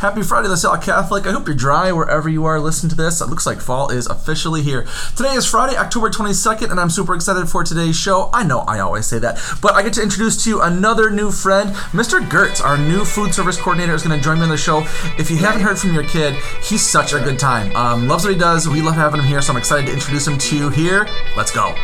Happy 0.00 0.22
Friday, 0.22 0.48
LaSalle 0.48 0.78
Catholic. 0.78 1.26
I 1.26 1.32
hope 1.32 1.46
you're 1.46 1.56
dry 1.56 1.90
wherever 1.92 2.28
you 2.28 2.44
are 2.44 2.60
listening 2.60 2.90
to 2.90 2.96
this. 2.96 3.20
It 3.20 3.28
looks 3.28 3.46
like 3.46 3.60
fall 3.60 3.88
is 3.90 4.06
officially 4.06 4.60
here. 4.60 4.86
Today 5.16 5.32
is 5.32 5.46
Friday, 5.46 5.76
October 5.76 6.10
22nd, 6.10 6.70
and 6.70 6.78
I'm 6.78 6.90
super 6.90 7.14
excited 7.14 7.48
for 7.48 7.64
today's 7.64 7.96
show. 7.96 8.28
I 8.32 8.44
know 8.44 8.60
I 8.60 8.80
always 8.80 9.06
say 9.06 9.18
that, 9.20 9.40
but 9.62 9.72
I 9.74 9.82
get 9.82 9.94
to 9.94 10.02
introduce 10.02 10.42
to 10.44 10.50
you 10.50 10.60
another 10.60 11.10
new 11.10 11.30
friend. 11.30 11.70
Mr. 11.92 12.20
Gertz, 12.28 12.62
our 12.62 12.76
new 12.76 13.04
food 13.04 13.32
service 13.32 13.56
coordinator, 13.58 13.94
is 13.94 14.02
going 14.02 14.18
to 14.18 14.22
join 14.22 14.38
me 14.38 14.42
on 14.42 14.50
the 14.50 14.56
show. 14.58 14.80
If 15.16 15.30
you 15.30 15.38
haven't 15.38 15.62
heard 15.62 15.78
from 15.78 15.94
your 15.94 16.04
kid, 16.04 16.34
he's 16.62 16.86
such 16.86 17.12
a 17.12 17.20
good 17.20 17.38
time. 17.38 17.74
Um, 17.74 18.06
loves 18.08 18.24
what 18.24 18.34
he 18.34 18.38
does. 18.38 18.68
We 18.68 18.82
love 18.82 18.96
having 18.96 19.20
him 19.20 19.26
here, 19.26 19.40
so 19.40 19.52
I'm 19.52 19.58
excited 19.58 19.86
to 19.86 19.92
introduce 19.92 20.26
him 20.26 20.36
to 20.36 20.56
you 20.56 20.68
here. 20.68 21.08
Let's 21.36 21.52
go. 21.52 21.74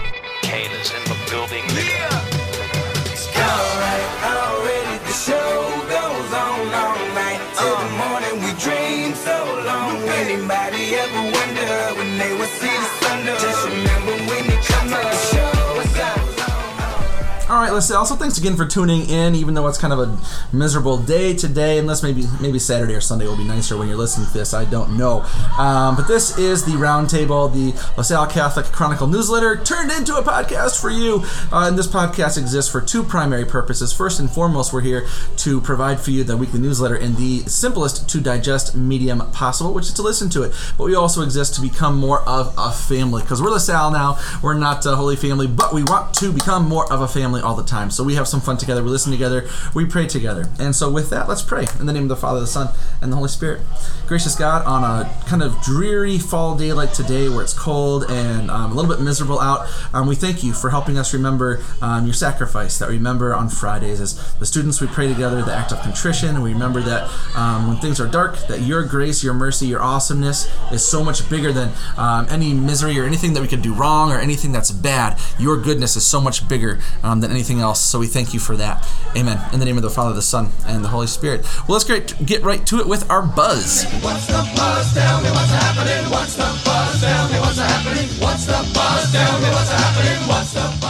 Kane 0.42 0.70
is 0.72 0.92
in 0.92 1.04
the 1.04 1.16
building. 1.30 1.62
Alright, 1.62 2.29
Anybody 11.12 11.39
All 17.50 17.56
right, 17.56 17.72
let's 17.72 17.86
say 17.86 17.96
also 17.96 18.14
thanks 18.14 18.38
again 18.38 18.54
for 18.54 18.64
tuning 18.64 19.10
in, 19.10 19.34
even 19.34 19.54
though 19.54 19.66
it's 19.66 19.76
kind 19.76 19.92
of 19.92 19.98
a 19.98 20.56
miserable 20.56 20.96
day 20.96 21.34
today. 21.34 21.78
Unless 21.78 22.00
maybe 22.00 22.22
maybe 22.40 22.60
Saturday 22.60 22.94
or 22.94 23.00
Sunday 23.00 23.26
will 23.26 23.36
be 23.36 23.42
nicer 23.42 23.76
when 23.76 23.88
you're 23.88 23.96
listening 23.96 24.28
to 24.28 24.32
this. 24.32 24.54
I 24.54 24.64
don't 24.64 24.96
know. 24.96 25.22
Um, 25.58 25.96
but 25.96 26.06
this 26.06 26.38
is 26.38 26.64
the 26.64 26.74
Roundtable, 26.74 27.52
the 27.52 27.72
LaSalle 27.96 28.28
Catholic 28.28 28.66
Chronicle 28.66 29.08
newsletter, 29.08 29.56
turned 29.56 29.90
into 29.90 30.14
a 30.14 30.22
podcast 30.22 30.80
for 30.80 30.90
you. 30.90 31.24
Uh, 31.50 31.66
and 31.66 31.76
this 31.76 31.88
podcast 31.88 32.38
exists 32.38 32.70
for 32.70 32.80
two 32.80 33.02
primary 33.02 33.44
purposes. 33.44 33.92
First 33.92 34.20
and 34.20 34.30
foremost, 34.30 34.72
we're 34.72 34.82
here 34.82 35.08
to 35.38 35.60
provide 35.60 36.00
for 36.00 36.12
you 36.12 36.22
the 36.22 36.36
weekly 36.36 36.60
newsletter 36.60 36.94
in 36.94 37.16
the 37.16 37.40
simplest 37.48 38.08
to 38.10 38.20
digest 38.20 38.76
medium 38.76 39.28
possible, 39.32 39.74
which 39.74 39.86
is 39.86 39.94
to 39.94 40.02
listen 40.02 40.30
to 40.30 40.44
it. 40.44 40.52
But 40.78 40.84
we 40.84 40.94
also 40.94 41.22
exist 41.22 41.56
to 41.56 41.62
become 41.62 41.96
more 41.96 42.20
of 42.28 42.54
a 42.56 42.70
family 42.70 43.22
because 43.22 43.42
we're 43.42 43.50
LaSalle 43.50 43.90
now. 43.90 44.20
We're 44.40 44.54
not 44.54 44.86
a 44.86 44.94
holy 44.94 45.16
family, 45.16 45.48
but 45.48 45.74
we 45.74 45.82
want 45.82 46.14
to 46.14 46.32
become 46.32 46.68
more 46.68 46.90
of 46.92 47.00
a 47.00 47.08
family 47.08 47.39
all 47.42 47.54
the 47.54 47.64
time. 47.64 47.90
So 47.90 48.04
we 48.04 48.14
have 48.14 48.28
some 48.28 48.40
fun 48.40 48.56
together. 48.56 48.82
We 48.82 48.90
listen 48.90 49.12
together. 49.12 49.48
We 49.74 49.84
pray 49.84 50.06
together. 50.06 50.46
And 50.58 50.74
so 50.74 50.90
with 50.90 51.10
that, 51.10 51.28
let's 51.28 51.42
pray 51.42 51.66
in 51.78 51.86
the 51.86 51.92
name 51.92 52.04
of 52.04 52.08
the 52.08 52.16
Father, 52.16 52.40
the 52.40 52.46
Son, 52.46 52.74
and 53.00 53.12
the 53.12 53.16
Holy 53.16 53.28
Spirit. 53.28 53.60
Gracious 54.06 54.34
God, 54.34 54.66
on 54.66 54.82
a 54.82 55.10
kind 55.26 55.42
of 55.42 55.60
dreary 55.62 56.18
fall 56.18 56.56
day 56.56 56.72
like 56.72 56.92
today, 56.92 57.28
where 57.28 57.42
it's 57.42 57.54
cold 57.54 58.04
and 58.10 58.50
um, 58.50 58.72
a 58.72 58.74
little 58.74 58.90
bit 58.90 59.02
miserable 59.02 59.38
out, 59.40 59.68
um, 59.94 60.08
we 60.08 60.14
thank 60.14 60.42
you 60.42 60.52
for 60.52 60.70
helping 60.70 60.98
us 60.98 61.14
remember 61.14 61.62
um, 61.80 62.04
your 62.04 62.14
sacrifice 62.14 62.78
that 62.78 62.88
we 62.88 62.96
remember 62.96 63.34
on 63.34 63.48
Fridays. 63.48 64.00
As 64.00 64.34
the 64.34 64.46
students, 64.46 64.80
we 64.80 64.86
pray 64.88 65.06
together 65.06 65.42
the 65.42 65.54
act 65.54 65.72
of 65.72 65.80
contrition, 65.80 66.42
we 66.42 66.52
remember 66.52 66.80
that 66.80 67.10
um, 67.36 67.68
when 67.68 67.76
things 67.76 68.00
are 68.00 68.08
dark, 68.08 68.36
that 68.48 68.62
your 68.62 68.84
grace, 68.84 69.22
your 69.22 69.34
mercy, 69.34 69.66
your 69.66 69.82
awesomeness 69.82 70.50
is 70.72 70.84
so 70.84 71.04
much 71.04 71.28
bigger 71.30 71.52
than 71.52 71.72
um, 71.96 72.26
any 72.30 72.52
misery 72.52 72.98
or 72.98 73.04
anything 73.04 73.32
that 73.34 73.40
we 73.40 73.48
could 73.48 73.62
do 73.62 73.72
wrong 73.72 74.10
or 74.10 74.18
anything 74.18 74.52
that's 74.52 74.70
bad. 74.70 75.18
Your 75.38 75.56
goodness 75.56 75.96
is 75.96 76.04
so 76.04 76.20
much 76.20 76.48
bigger 76.48 76.80
um, 77.02 77.20
than 77.30 77.36
anything 77.36 77.60
else. 77.60 77.80
So 77.80 77.98
we 77.98 78.06
thank 78.06 78.34
you 78.34 78.40
for 78.40 78.56
that. 78.56 78.86
Amen. 79.16 79.40
In 79.52 79.60
the 79.60 79.64
name 79.64 79.76
of 79.76 79.82
the 79.82 79.90
Father, 79.90 80.14
the 80.14 80.22
Son, 80.22 80.50
and 80.66 80.84
the 80.84 80.88
Holy 80.88 81.06
Spirit. 81.06 81.42
Well, 81.66 81.78
let's 81.78 81.84
get, 81.84 82.14
get 82.26 82.42
right 82.42 82.66
to 82.66 82.80
it 82.80 82.86
with 82.86 83.08
our 83.10 83.22
buzz. 83.22 83.84
What's 84.02 84.26
the 84.26 84.42
buzz? 84.56 84.92
Tell 84.92 85.22
me 85.22 85.30
what's 85.30 85.50
happening. 85.50 86.10
What's 86.10 86.34
the 86.34 86.50
buzz? 86.64 87.00
Tell 87.00 87.28
me 87.30 87.38
what's 87.38 87.58
happening. 87.58 88.08
What's 88.20 88.46
the 88.46 88.70
buzz? 88.74 89.12
Tell 89.12 89.40
me 89.40 89.48
what's 89.48 89.70
happening. 89.70 90.28
What's 90.28 90.52
the 90.52 90.78
buzz? 90.80 90.89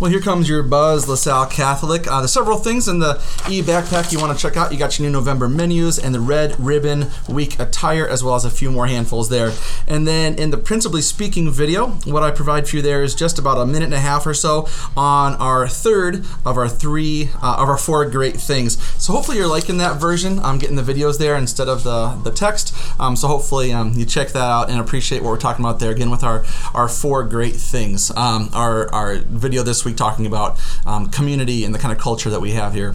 Well, 0.00 0.12
here 0.12 0.20
comes 0.20 0.48
your 0.48 0.62
Buzz 0.62 1.08
LaSalle 1.08 1.46
Catholic. 1.46 2.06
Uh, 2.06 2.20
there's 2.20 2.32
several 2.32 2.58
things 2.58 2.86
in 2.86 3.00
the 3.00 3.14
e 3.50 3.62
backpack 3.62 4.12
you 4.12 4.20
want 4.20 4.32
to 4.36 4.40
check 4.40 4.56
out. 4.56 4.70
You 4.70 4.78
got 4.78 4.96
your 4.96 5.08
new 5.08 5.12
November 5.12 5.48
menus 5.48 5.98
and 5.98 6.14
the 6.14 6.20
Red 6.20 6.54
Ribbon 6.60 7.08
Week 7.28 7.58
attire, 7.58 8.06
as 8.06 8.22
well 8.22 8.36
as 8.36 8.44
a 8.44 8.50
few 8.50 8.70
more 8.70 8.86
handfuls 8.86 9.28
there. 9.28 9.52
And 9.88 10.06
then 10.06 10.36
in 10.36 10.50
the 10.50 10.56
Principally 10.56 11.02
Speaking 11.02 11.50
video, 11.50 11.88
what 12.04 12.22
I 12.22 12.30
provide 12.30 12.68
for 12.68 12.76
you 12.76 12.82
there 12.82 13.02
is 13.02 13.12
just 13.16 13.40
about 13.40 13.58
a 13.58 13.66
minute 13.66 13.86
and 13.86 13.94
a 13.94 13.98
half 13.98 14.24
or 14.24 14.34
so 14.34 14.68
on 14.96 15.34
our 15.34 15.66
third 15.66 16.24
of 16.46 16.56
our 16.56 16.68
three 16.68 17.30
uh, 17.42 17.56
of 17.58 17.68
our 17.68 17.76
four 17.76 18.08
great 18.08 18.36
things. 18.36 18.80
So 19.02 19.12
hopefully 19.12 19.38
you're 19.38 19.48
liking 19.48 19.78
that 19.78 20.00
version. 20.00 20.38
I'm 20.38 20.58
getting 20.58 20.76
the 20.76 20.82
videos 20.82 21.18
there 21.18 21.34
instead 21.34 21.68
of 21.68 21.82
the 21.82 22.10
the 22.22 22.30
text. 22.30 22.72
Um, 23.00 23.16
so 23.16 23.26
hopefully 23.26 23.72
um, 23.72 23.94
you 23.94 24.04
check 24.04 24.28
that 24.28 24.38
out 24.38 24.70
and 24.70 24.78
appreciate 24.78 25.24
what 25.24 25.30
we're 25.30 25.38
talking 25.38 25.64
about 25.64 25.80
there 25.80 25.90
again 25.90 26.10
with 26.10 26.22
our 26.22 26.44
our 26.72 26.88
four 26.88 27.24
great 27.24 27.56
things. 27.56 28.12
Um, 28.12 28.50
our 28.52 28.88
our 28.94 29.16
video 29.16 29.64
this 29.64 29.84
week 29.84 29.87
talking 29.94 30.26
about 30.26 30.58
um, 30.86 31.08
community 31.08 31.64
and 31.64 31.74
the 31.74 31.78
kind 31.78 31.92
of 31.92 31.98
culture 31.98 32.30
that 32.30 32.40
we 32.40 32.52
have 32.52 32.74
here. 32.74 32.94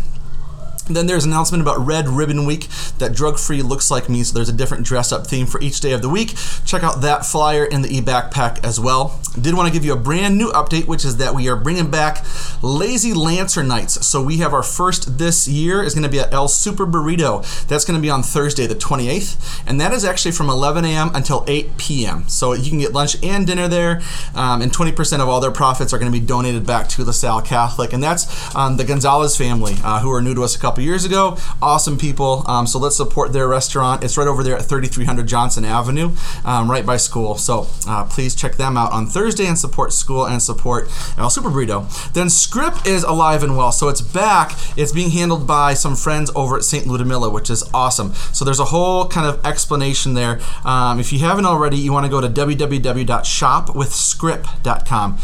Then 0.89 1.07
there's 1.07 1.23
an 1.23 1.31
announcement 1.31 1.61
about 1.61 1.79
Red 1.79 2.09
Ribbon 2.09 2.45
Week 2.45 2.67
that 2.97 3.13
drug 3.13 3.39
free 3.39 3.61
looks 3.61 3.89
like 3.89 4.09
me. 4.09 4.23
So 4.23 4.33
there's 4.33 4.49
a 4.49 4.53
different 4.53 4.85
dress 4.85 5.11
up 5.11 5.25
theme 5.25 5.45
for 5.45 5.61
each 5.61 5.79
day 5.79 5.93
of 5.93 6.01
the 6.01 6.09
week. 6.09 6.35
Check 6.65 6.83
out 6.83 7.01
that 7.01 7.25
flyer 7.25 7.63
in 7.63 7.81
the 7.83 7.95
e 7.95 8.01
backpack 8.01 8.63
as 8.65 8.79
well. 8.79 9.19
Did 9.39 9.55
want 9.55 9.67
to 9.67 9.73
give 9.73 9.85
you 9.85 9.93
a 9.93 9.97
brand 9.97 10.37
new 10.37 10.51
update, 10.51 10.85
which 10.85 11.05
is 11.05 11.17
that 11.17 11.33
we 11.33 11.47
are 11.47 11.55
bringing 11.55 11.89
back 11.89 12.25
Lazy 12.61 13.13
Lancer 13.13 13.63
Nights. 13.63 14.05
So 14.05 14.21
we 14.21 14.37
have 14.37 14.53
our 14.53 14.61
first 14.61 15.17
this 15.17 15.47
year 15.47 15.81
is 15.81 15.93
going 15.93 16.03
to 16.03 16.09
be 16.09 16.19
at 16.19 16.33
El 16.33 16.47
Super 16.47 16.85
Burrito. 16.85 17.41
That's 17.67 17.85
going 17.85 17.97
to 17.97 18.01
be 18.01 18.09
on 18.09 18.21
Thursday, 18.21 18.67
the 18.67 18.75
28th, 18.75 19.63
and 19.65 19.79
that 19.79 19.93
is 19.93 20.03
actually 20.03 20.33
from 20.33 20.49
11 20.49 20.85
a.m. 20.85 21.11
until 21.15 21.45
8 21.47 21.77
p.m. 21.77 22.27
So 22.27 22.53
you 22.53 22.69
can 22.69 22.79
get 22.79 22.91
lunch 22.91 23.15
and 23.23 23.47
dinner 23.47 23.67
there, 23.67 24.01
um, 24.35 24.61
and 24.61 24.71
20% 24.71 25.21
of 25.21 25.29
all 25.29 25.39
their 25.39 25.51
profits 25.51 25.93
are 25.93 25.97
going 25.97 26.11
to 26.11 26.19
be 26.19 26.25
donated 26.25 26.67
back 26.67 26.87
to 26.89 27.03
LaSalle 27.03 27.41
Catholic, 27.41 27.93
and 27.93 28.03
that's 28.03 28.55
um, 28.55 28.77
the 28.77 28.83
Gonzalez 28.83 29.35
family 29.37 29.75
uh, 29.83 29.99
who 30.01 30.11
are 30.11 30.21
new 30.21 30.35
to 30.35 30.43
us 30.43 30.55
a 30.55 30.59
couple 30.59 30.72
years 30.81 31.05
ago. 31.05 31.37
Awesome 31.61 31.97
people. 31.97 32.43
Um, 32.47 32.67
so 32.67 32.79
let's 32.79 32.97
support 32.97 33.33
their 33.33 33.47
restaurant. 33.47 34.03
It's 34.03 34.17
right 34.17 34.27
over 34.27 34.43
there 34.43 34.55
at 34.55 34.63
3300 34.63 35.27
Johnson 35.27 35.65
Avenue, 35.65 36.11
um, 36.45 36.69
right 36.69 36.85
by 36.85 36.97
school. 36.97 37.37
So 37.37 37.67
uh, 37.87 38.05
please 38.05 38.35
check 38.35 38.55
them 38.55 38.77
out 38.77 38.91
on 38.91 39.07
Thursday 39.07 39.45
and 39.45 39.57
support 39.57 39.93
school 39.93 40.25
and 40.25 40.41
support 40.41 40.89
El 41.17 41.29
Super 41.29 41.49
Burrito. 41.49 41.87
Then 42.13 42.29
Scrip 42.29 42.85
is 42.85 43.03
alive 43.03 43.43
and 43.43 43.57
well. 43.57 43.71
So 43.71 43.89
it's 43.89 44.01
back. 44.01 44.51
It's 44.77 44.91
being 44.91 45.11
handled 45.11 45.47
by 45.47 45.73
some 45.73 45.95
friends 45.95 46.29
over 46.35 46.57
at 46.57 46.63
St. 46.63 46.85
Ludmilla, 46.87 47.29
which 47.29 47.49
is 47.49 47.63
awesome. 47.73 48.13
So 48.13 48.45
there's 48.45 48.59
a 48.59 48.65
whole 48.65 49.07
kind 49.07 49.25
of 49.27 49.45
explanation 49.45 50.13
there. 50.13 50.39
Um, 50.65 50.99
if 50.99 51.13
you 51.13 51.19
haven't 51.19 51.45
already, 51.45 51.77
you 51.77 51.93
want 51.93 52.05
to 52.05 52.09
go 52.09 52.21
to 52.21 52.27
www.shopwithscrip.com. 52.27 55.17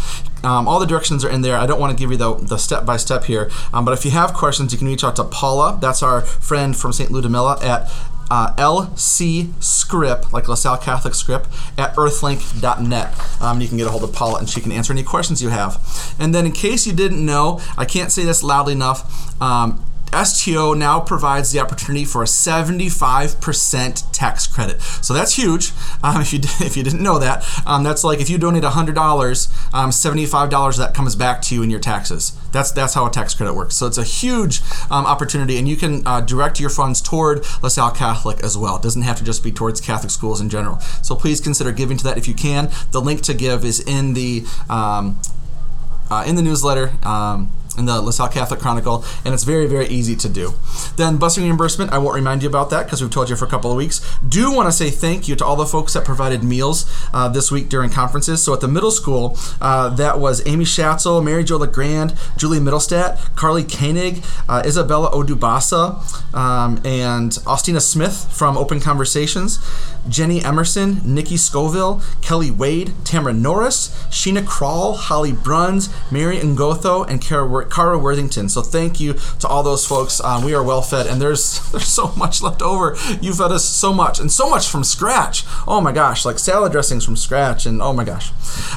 Um, 0.43 0.67
all 0.67 0.79
the 0.79 0.85
directions 0.85 1.25
are 1.25 1.29
in 1.29 1.41
there. 1.41 1.57
I 1.57 1.65
don't 1.65 1.79
want 1.79 1.97
to 1.97 2.01
give 2.01 2.11
you 2.11 2.17
the, 2.17 2.57
step 2.57 2.85
by 2.85 2.97
step 2.97 3.25
here, 3.25 3.49
um, 3.73 3.85
but 3.85 3.93
if 3.93 4.05
you 4.05 4.11
have 4.11 4.33
questions, 4.33 4.71
you 4.71 4.77
can 4.77 4.87
reach 4.87 5.03
out 5.03 5.15
to 5.17 5.23
Paula. 5.23 5.77
That's 5.81 6.03
our 6.03 6.21
friend 6.21 6.75
from 6.75 6.93
St. 6.93 7.11
Ludmilla 7.11 7.57
at 7.61 7.91
uh, 8.31 8.53
LC 8.55 9.51
Scrip, 9.61 10.31
like 10.31 10.47
LaSalle 10.47 10.77
Catholic 10.77 11.15
Scrip, 11.15 11.47
at 11.77 11.95
earthlink.net. 11.95 13.41
Um, 13.41 13.61
you 13.61 13.67
can 13.67 13.77
get 13.77 13.87
a 13.87 13.89
hold 13.89 14.03
of 14.03 14.13
Paula 14.13 14.39
and 14.39 14.49
she 14.49 14.61
can 14.61 14.71
answer 14.71 14.93
any 14.93 15.03
questions 15.03 15.41
you 15.41 15.49
have. 15.49 15.79
And 16.19 16.33
then, 16.33 16.45
in 16.45 16.51
case 16.51 16.85
you 16.85 16.93
didn't 16.93 17.25
know, 17.25 17.59
I 17.77 17.85
can't 17.85 18.11
say 18.11 18.23
this 18.23 18.43
loudly 18.43 18.73
enough. 18.73 19.41
Um, 19.41 19.83
STO 20.13 20.73
now 20.73 20.99
provides 20.99 21.51
the 21.51 21.59
opportunity 21.59 22.05
for 22.05 22.23
a 22.23 22.25
75% 22.25 24.11
tax 24.11 24.47
credit. 24.47 24.81
So 24.81 25.13
that's 25.13 25.35
huge. 25.35 25.71
Um, 26.03 26.21
if 26.21 26.33
you 26.33 26.39
if 26.65 26.75
you 26.77 26.83
didn't 26.83 27.03
know 27.03 27.19
that, 27.19 27.45
um, 27.65 27.83
that's 27.83 28.03
like 28.03 28.19
if 28.19 28.29
you 28.29 28.37
donate 28.37 28.63
$100, 28.63 29.73
um, 29.73 29.89
$75 29.89 30.69
of 30.69 30.77
that 30.77 30.93
comes 30.93 31.15
back 31.15 31.41
to 31.43 31.55
you 31.55 31.63
in 31.63 31.69
your 31.69 31.79
taxes. 31.79 32.33
That's 32.51 32.71
that's 32.71 32.93
how 32.93 33.05
a 33.05 33.11
tax 33.11 33.33
credit 33.33 33.53
works. 33.53 33.75
So 33.75 33.85
it's 33.85 33.97
a 33.97 34.03
huge 34.03 34.61
um, 34.89 35.05
opportunity, 35.05 35.57
and 35.57 35.67
you 35.67 35.75
can 35.75 36.05
uh, 36.05 36.21
direct 36.21 36.59
your 36.59 36.69
funds 36.69 37.01
toward 37.01 37.45
LaSalle 37.61 37.91
Catholic 37.91 38.43
as 38.43 38.57
well. 38.57 38.77
It 38.77 38.81
doesn't 38.81 39.03
have 39.03 39.17
to 39.17 39.23
just 39.23 39.43
be 39.43 39.51
towards 39.51 39.81
Catholic 39.81 40.11
schools 40.11 40.41
in 40.41 40.49
general. 40.49 40.79
So 41.03 41.15
please 41.15 41.39
consider 41.39 41.71
giving 41.71 41.97
to 41.97 42.03
that 42.05 42.17
if 42.17 42.27
you 42.27 42.33
can. 42.33 42.69
The 42.91 43.01
link 43.01 43.21
to 43.21 43.33
give 43.33 43.63
is 43.63 43.79
in 43.79 44.13
the 44.13 44.45
um, 44.69 45.19
uh, 46.09 46.23
in 46.25 46.35
the 46.35 46.41
newsletter. 46.41 46.93
Um, 47.03 47.51
in 47.79 47.85
the 47.85 48.01
LaSalle 48.01 48.29
Catholic 48.29 48.59
Chronicle, 48.59 49.03
and 49.25 49.33
it's 49.33 49.43
very, 49.43 49.65
very 49.65 49.87
easy 49.87 50.15
to 50.17 50.29
do. 50.29 50.53
Then 50.97 51.17
busing 51.17 51.43
reimbursement, 51.43 51.91
I 51.91 51.97
won't 51.97 52.15
remind 52.15 52.43
you 52.43 52.49
about 52.49 52.69
that 52.69 52.83
because 52.83 53.01
we've 53.01 53.09
told 53.09 53.29
you 53.29 53.35
for 53.35 53.45
a 53.45 53.47
couple 53.47 53.71
of 53.71 53.77
weeks. 53.77 54.01
Do 54.27 54.51
want 54.51 54.67
to 54.67 54.71
say 54.71 54.89
thank 54.89 55.27
you 55.27 55.35
to 55.37 55.45
all 55.45 55.55
the 55.55 55.65
folks 55.65 55.93
that 55.93 56.05
provided 56.05 56.43
meals 56.43 56.85
uh, 57.13 57.29
this 57.29 57.51
week 57.51 57.69
during 57.69 57.89
conferences. 57.89 58.43
So 58.43 58.53
at 58.53 58.61
the 58.61 58.67
middle 58.67 58.91
school, 58.91 59.37
uh, 59.61 59.89
that 59.95 60.19
was 60.19 60.45
Amy 60.45 60.65
Schatzel, 60.65 61.23
Mary 61.23 61.43
Jo 61.43 61.57
LeGrand, 61.57 62.13
Julie 62.37 62.59
Middlestat, 62.59 63.35
Carly 63.35 63.63
Koenig, 63.63 64.23
uh, 64.47 64.61
Isabella 64.65 65.09
Odubasa, 65.11 66.35
um, 66.35 66.81
and 66.83 67.31
Austina 67.47 67.81
Smith 67.81 68.27
from 68.31 68.57
Open 68.57 68.79
Conversations, 68.79 69.59
Jenny 70.07 70.43
Emerson, 70.43 71.01
Nikki 71.05 71.37
Scoville, 71.37 72.01
Kelly 72.21 72.51
Wade, 72.51 72.93
Tamara 73.05 73.33
Norris, 73.33 73.89
Sheena 74.09 74.41
Krall, 74.41 74.95
Holly 74.95 75.31
Bruns, 75.31 75.89
Mary 76.11 76.37
Ngotho, 76.37 77.07
and 77.07 77.21
Kara 77.21 77.39
at 77.61 77.68
Cara 77.69 77.97
Worthington. 77.97 78.49
So 78.49 78.61
thank 78.61 78.99
you 78.99 79.13
to 79.39 79.47
all 79.47 79.63
those 79.63 79.85
folks. 79.85 80.21
Um, 80.21 80.43
we 80.43 80.53
are 80.53 80.63
well 80.63 80.81
fed, 80.81 81.07
and 81.07 81.21
there's 81.21 81.59
there's 81.71 81.87
so 81.87 82.13
much 82.17 82.41
left 82.41 82.61
over. 82.61 82.95
You 83.21 83.33
fed 83.33 83.51
us 83.51 83.65
so 83.65 83.93
much, 83.93 84.19
and 84.19 84.31
so 84.31 84.49
much 84.49 84.67
from 84.67 84.83
scratch. 84.83 85.43
Oh 85.67 85.81
my 85.81 85.91
gosh, 85.91 86.25
like 86.25 86.39
salad 86.39 86.71
dressings 86.71 87.05
from 87.05 87.15
scratch, 87.15 87.65
and 87.65 87.81
oh 87.81 87.93
my 87.93 88.03
gosh. 88.03 88.31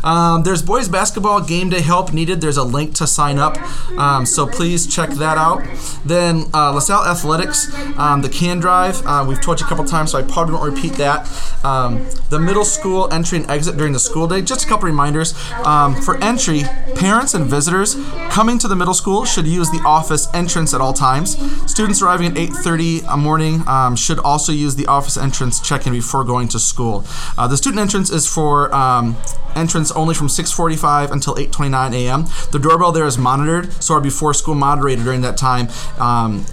Um, 0.04 0.42
there's 0.42 0.62
boys 0.62 0.88
basketball 0.88 1.40
game 1.40 1.70
day 1.70 1.80
help 1.80 2.12
needed. 2.12 2.40
There's 2.40 2.56
a 2.56 2.64
link 2.64 2.94
to 2.94 3.06
sign 3.06 3.38
up, 3.38 3.56
um, 3.98 4.26
so 4.26 4.46
please 4.46 4.86
check 4.86 5.10
that 5.10 5.38
out. 5.38 5.62
Then 6.04 6.44
uh, 6.54 6.72
LaSalle 6.72 7.04
Athletics, 7.06 7.72
um, 7.98 8.22
the 8.22 8.28
can 8.28 8.60
drive. 8.60 9.04
Uh, 9.06 9.24
we've 9.26 9.40
told 9.40 9.60
you 9.60 9.66
a 9.66 9.68
couple 9.68 9.84
times, 9.84 10.12
so 10.12 10.18
I 10.18 10.22
probably 10.22 10.54
won't 10.54 10.74
repeat 10.74 10.94
that. 10.94 11.28
Um, 11.64 12.06
the 12.30 12.38
middle 12.38 12.64
school 12.64 13.12
entry 13.12 13.38
and 13.38 13.50
exit 13.50 13.76
during 13.76 13.92
the 13.92 13.98
school 13.98 14.26
day. 14.26 14.42
Just 14.42 14.64
a 14.64 14.68
couple 14.68 14.86
reminders. 14.86 15.34
Um, 15.64 15.94
for 15.94 16.22
entry, 16.22 16.62
parents 16.94 17.34
and 17.34 17.46
visitors 17.46 17.94
coming 18.30 18.58
to 18.58 18.68
the 18.68 18.76
middle 18.82 18.94
school 18.94 19.24
should 19.24 19.46
use 19.46 19.70
the 19.70 19.80
office 19.86 20.26
entrance 20.34 20.74
at 20.74 20.80
all 20.80 20.92
times. 20.92 21.36
Students 21.70 22.02
arriving 22.02 22.26
at 22.26 22.34
8:30 22.34 23.04
a 23.08 23.16
morning 23.16 23.62
um, 23.68 23.94
should 23.94 24.18
also 24.18 24.50
use 24.50 24.74
the 24.74 24.86
office 24.86 25.16
entrance 25.16 25.60
check-in 25.60 25.92
before 25.92 26.24
going 26.24 26.48
to 26.48 26.58
school. 26.58 27.04
Uh, 27.38 27.46
the 27.46 27.56
student 27.56 27.80
entrance 27.80 28.10
is 28.10 28.26
for 28.26 28.74
um, 28.74 29.16
entrance 29.54 29.92
only 29.92 30.14
from 30.14 30.26
6:45 30.26 31.12
until 31.12 31.36
8:29 31.36 31.94
a.m. 31.94 32.26
The 32.50 32.58
doorbell 32.58 32.90
there 32.90 33.06
is 33.06 33.16
monitored, 33.18 33.72
so 33.80 33.94
our 33.94 34.00
before 34.00 34.34
school 34.34 34.56
moderator 34.56 35.04
during 35.04 35.20
that 35.20 35.36
time. 35.36 35.68
Um, 36.00 36.44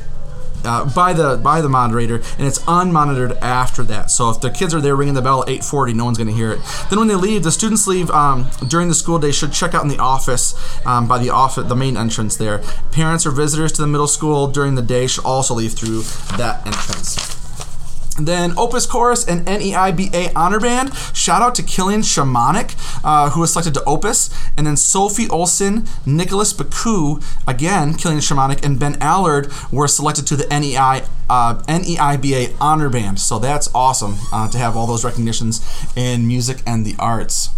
uh, 0.64 0.94
by 0.94 1.14
the 1.14 1.38
by 1.38 1.62
the 1.62 1.70
moderator, 1.70 2.16
and 2.38 2.48
it's 2.48 2.60
unmonitored 2.60 3.40
after 3.42 3.84
that. 3.84 4.12
So 4.12 4.30
if 4.30 4.42
the 4.42 4.50
kids 4.50 4.74
are 4.74 4.82
there 4.82 4.96
ringing 4.96 5.16
the 5.16 5.22
bell 5.22 5.44
at 5.44 5.48
8:40, 5.48 5.94
no 5.96 6.06
one's 6.06 6.18
going 6.18 6.28
to 6.28 6.34
hear 6.34 6.52
it. 6.52 6.60
Then 6.90 7.00
when 7.00 7.08
they 7.08 7.16
leave, 7.16 7.44
the 7.44 7.52
students 7.52 7.88
leave 7.88 8.10
um, 8.12 8.50
during 8.68 8.88
the 8.90 8.96
school 8.96 9.20
day 9.20 9.32
should 9.32 9.54
check 9.54 9.74
out 9.74 9.84
in 9.84 9.90
the 9.90 10.00
office 10.00 10.56
um, 10.86 11.08
by 11.08 11.18
the 11.18 11.30
office, 11.30 11.68
the 11.68 11.76
main 11.76 11.98
entrance 11.98 12.36
there. 12.38 12.60
Parents 12.92 13.26
or 13.26 13.32
visitors 13.32 13.72
to 13.74 13.82
the 13.82 13.88
middle 13.88 14.08
school 14.08 14.48
during 14.48 14.76
the 14.76 14.82
day 14.82 15.08
should 15.08 15.26
also 15.26 15.54
leave 15.54 15.74
through 15.74 16.02
that 16.38 16.66
entrance. 16.66 17.39
Then 18.26 18.58
Opus 18.58 18.86
Chorus 18.86 19.28
and 19.28 19.46
NEIBA 19.46 20.34
Honor 20.36 20.60
Band. 20.60 20.96
Shout 21.14 21.42
out 21.42 21.56
to 21.56 21.64
Killian 21.64 22.02
Shamanic, 22.02 22.76
uh, 23.04 23.32
who 23.32 23.42
was 23.42 23.54
selected 23.54 23.74
to 23.76 23.84
Opus. 23.86 24.30
And 24.58 24.68
then 24.68 24.78
Sophie 24.78 25.30
Olson, 25.30 25.88
Nicholas 26.06 26.54
Baku, 26.54 27.20
again, 27.48 27.94
Killian 27.94 28.22
Shamanic, 28.22 28.64
and 28.64 28.80
Ben 28.80 28.98
Allard 29.02 29.52
were 29.72 29.88
selected 29.88 30.28
to 30.28 30.36
the 30.36 30.48
NEI, 30.48 31.04
uh, 31.30 31.62
NEIBA 31.68 32.56
Honor 32.60 32.90
Band. 32.90 33.20
So 33.20 33.40
that's 33.40 33.70
awesome 33.74 34.18
uh, 34.32 34.50
to 34.50 34.58
have 34.58 34.76
all 34.76 34.88
those 34.88 35.06
recognitions 35.06 35.62
in 35.96 36.28
music 36.28 36.62
and 36.66 36.86
the 36.86 36.96
arts. 37.00 37.50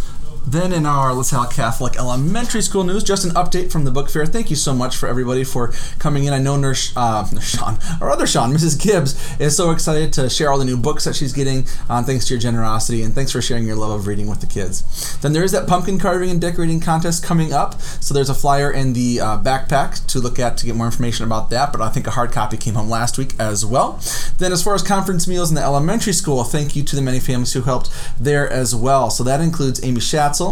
Then 0.45 0.73
in 0.73 0.85
our 0.85 1.13
LaSalle 1.13 1.47
Catholic 1.47 1.95
Elementary 1.97 2.61
School 2.61 2.83
news, 2.83 3.03
just 3.03 3.23
an 3.23 3.31
update 3.31 3.71
from 3.71 3.85
the 3.85 3.91
book 3.91 4.09
fair. 4.09 4.25
Thank 4.25 4.49
you 4.49 4.55
so 4.55 4.73
much 4.73 4.97
for 4.97 5.07
everybody 5.07 5.43
for 5.43 5.71
coming 5.99 6.25
in. 6.25 6.33
I 6.33 6.39
know 6.39 6.57
Nurse, 6.57 6.91
uh, 6.95 7.25
Sean, 7.39 7.77
our 8.01 8.09
other 8.09 8.25
Sean, 8.25 8.51
Mrs. 8.51 8.81
Gibbs, 8.81 9.39
is 9.39 9.55
so 9.55 9.71
excited 9.71 10.11
to 10.13 10.29
share 10.29 10.51
all 10.51 10.57
the 10.57 10.65
new 10.65 10.77
books 10.77 11.05
that 11.05 11.15
she's 11.15 11.31
getting. 11.31 11.65
Uh, 11.89 12.03
thanks 12.03 12.27
to 12.27 12.33
your 12.33 12.41
generosity 12.41 13.03
and 13.03 13.13
thanks 13.13 13.31
for 13.31 13.41
sharing 13.41 13.65
your 13.65 13.75
love 13.75 13.91
of 13.91 14.07
reading 14.07 14.27
with 14.27 14.41
the 14.41 14.47
kids. 14.47 15.17
Then 15.21 15.33
there 15.33 15.43
is 15.43 15.51
that 15.51 15.67
pumpkin 15.67 15.99
carving 15.99 16.31
and 16.31 16.41
decorating 16.41 16.79
contest 16.79 17.23
coming 17.23 17.53
up. 17.53 17.79
So 17.81 18.13
there's 18.13 18.29
a 18.29 18.35
flyer 18.35 18.71
in 18.71 18.93
the 18.93 19.19
uh, 19.19 19.37
backpack 19.37 20.05
to 20.07 20.19
look 20.19 20.39
at 20.39 20.57
to 20.57 20.65
get 20.65 20.75
more 20.75 20.87
information 20.87 21.25
about 21.25 21.49
that. 21.51 21.71
But 21.71 21.81
I 21.81 21.89
think 21.89 22.07
a 22.07 22.11
hard 22.11 22.31
copy 22.31 22.57
came 22.57 22.73
home 22.73 22.89
last 22.89 23.17
week 23.17 23.33
as 23.39 23.65
well. 23.65 23.99
Then 24.37 24.51
as 24.51 24.63
far 24.63 24.73
as 24.75 24.81
conference 24.81 25.27
meals 25.27 25.49
in 25.49 25.55
the 25.55 25.61
elementary 25.61 26.13
school, 26.13 26.43
thank 26.43 26.75
you 26.75 26.83
to 26.83 26.95
the 26.95 27.01
many 27.01 27.19
families 27.19 27.53
who 27.53 27.61
helped 27.61 27.89
there 28.19 28.49
as 28.49 28.75
well. 28.75 29.09
So 29.09 29.23
that 29.23 29.39
includes 29.39 29.83
Amy 29.83 30.01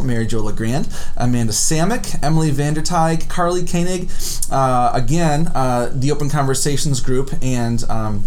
Mary 0.03 0.27
Jo 0.27 0.41
LeGrand, 0.41 0.87
Amanda 1.15 1.53
Samick, 1.53 2.21
Emily 2.23 2.51
Vandertyg, 2.51 3.29
Carly 3.29 3.63
Koenig, 3.63 4.09
uh, 4.51 4.91
again, 4.93 5.47
uh, 5.47 5.91
the 5.93 6.11
Open 6.11 6.29
Conversations 6.29 6.99
group, 6.99 7.31
and 7.41 7.83
um, 7.89 8.23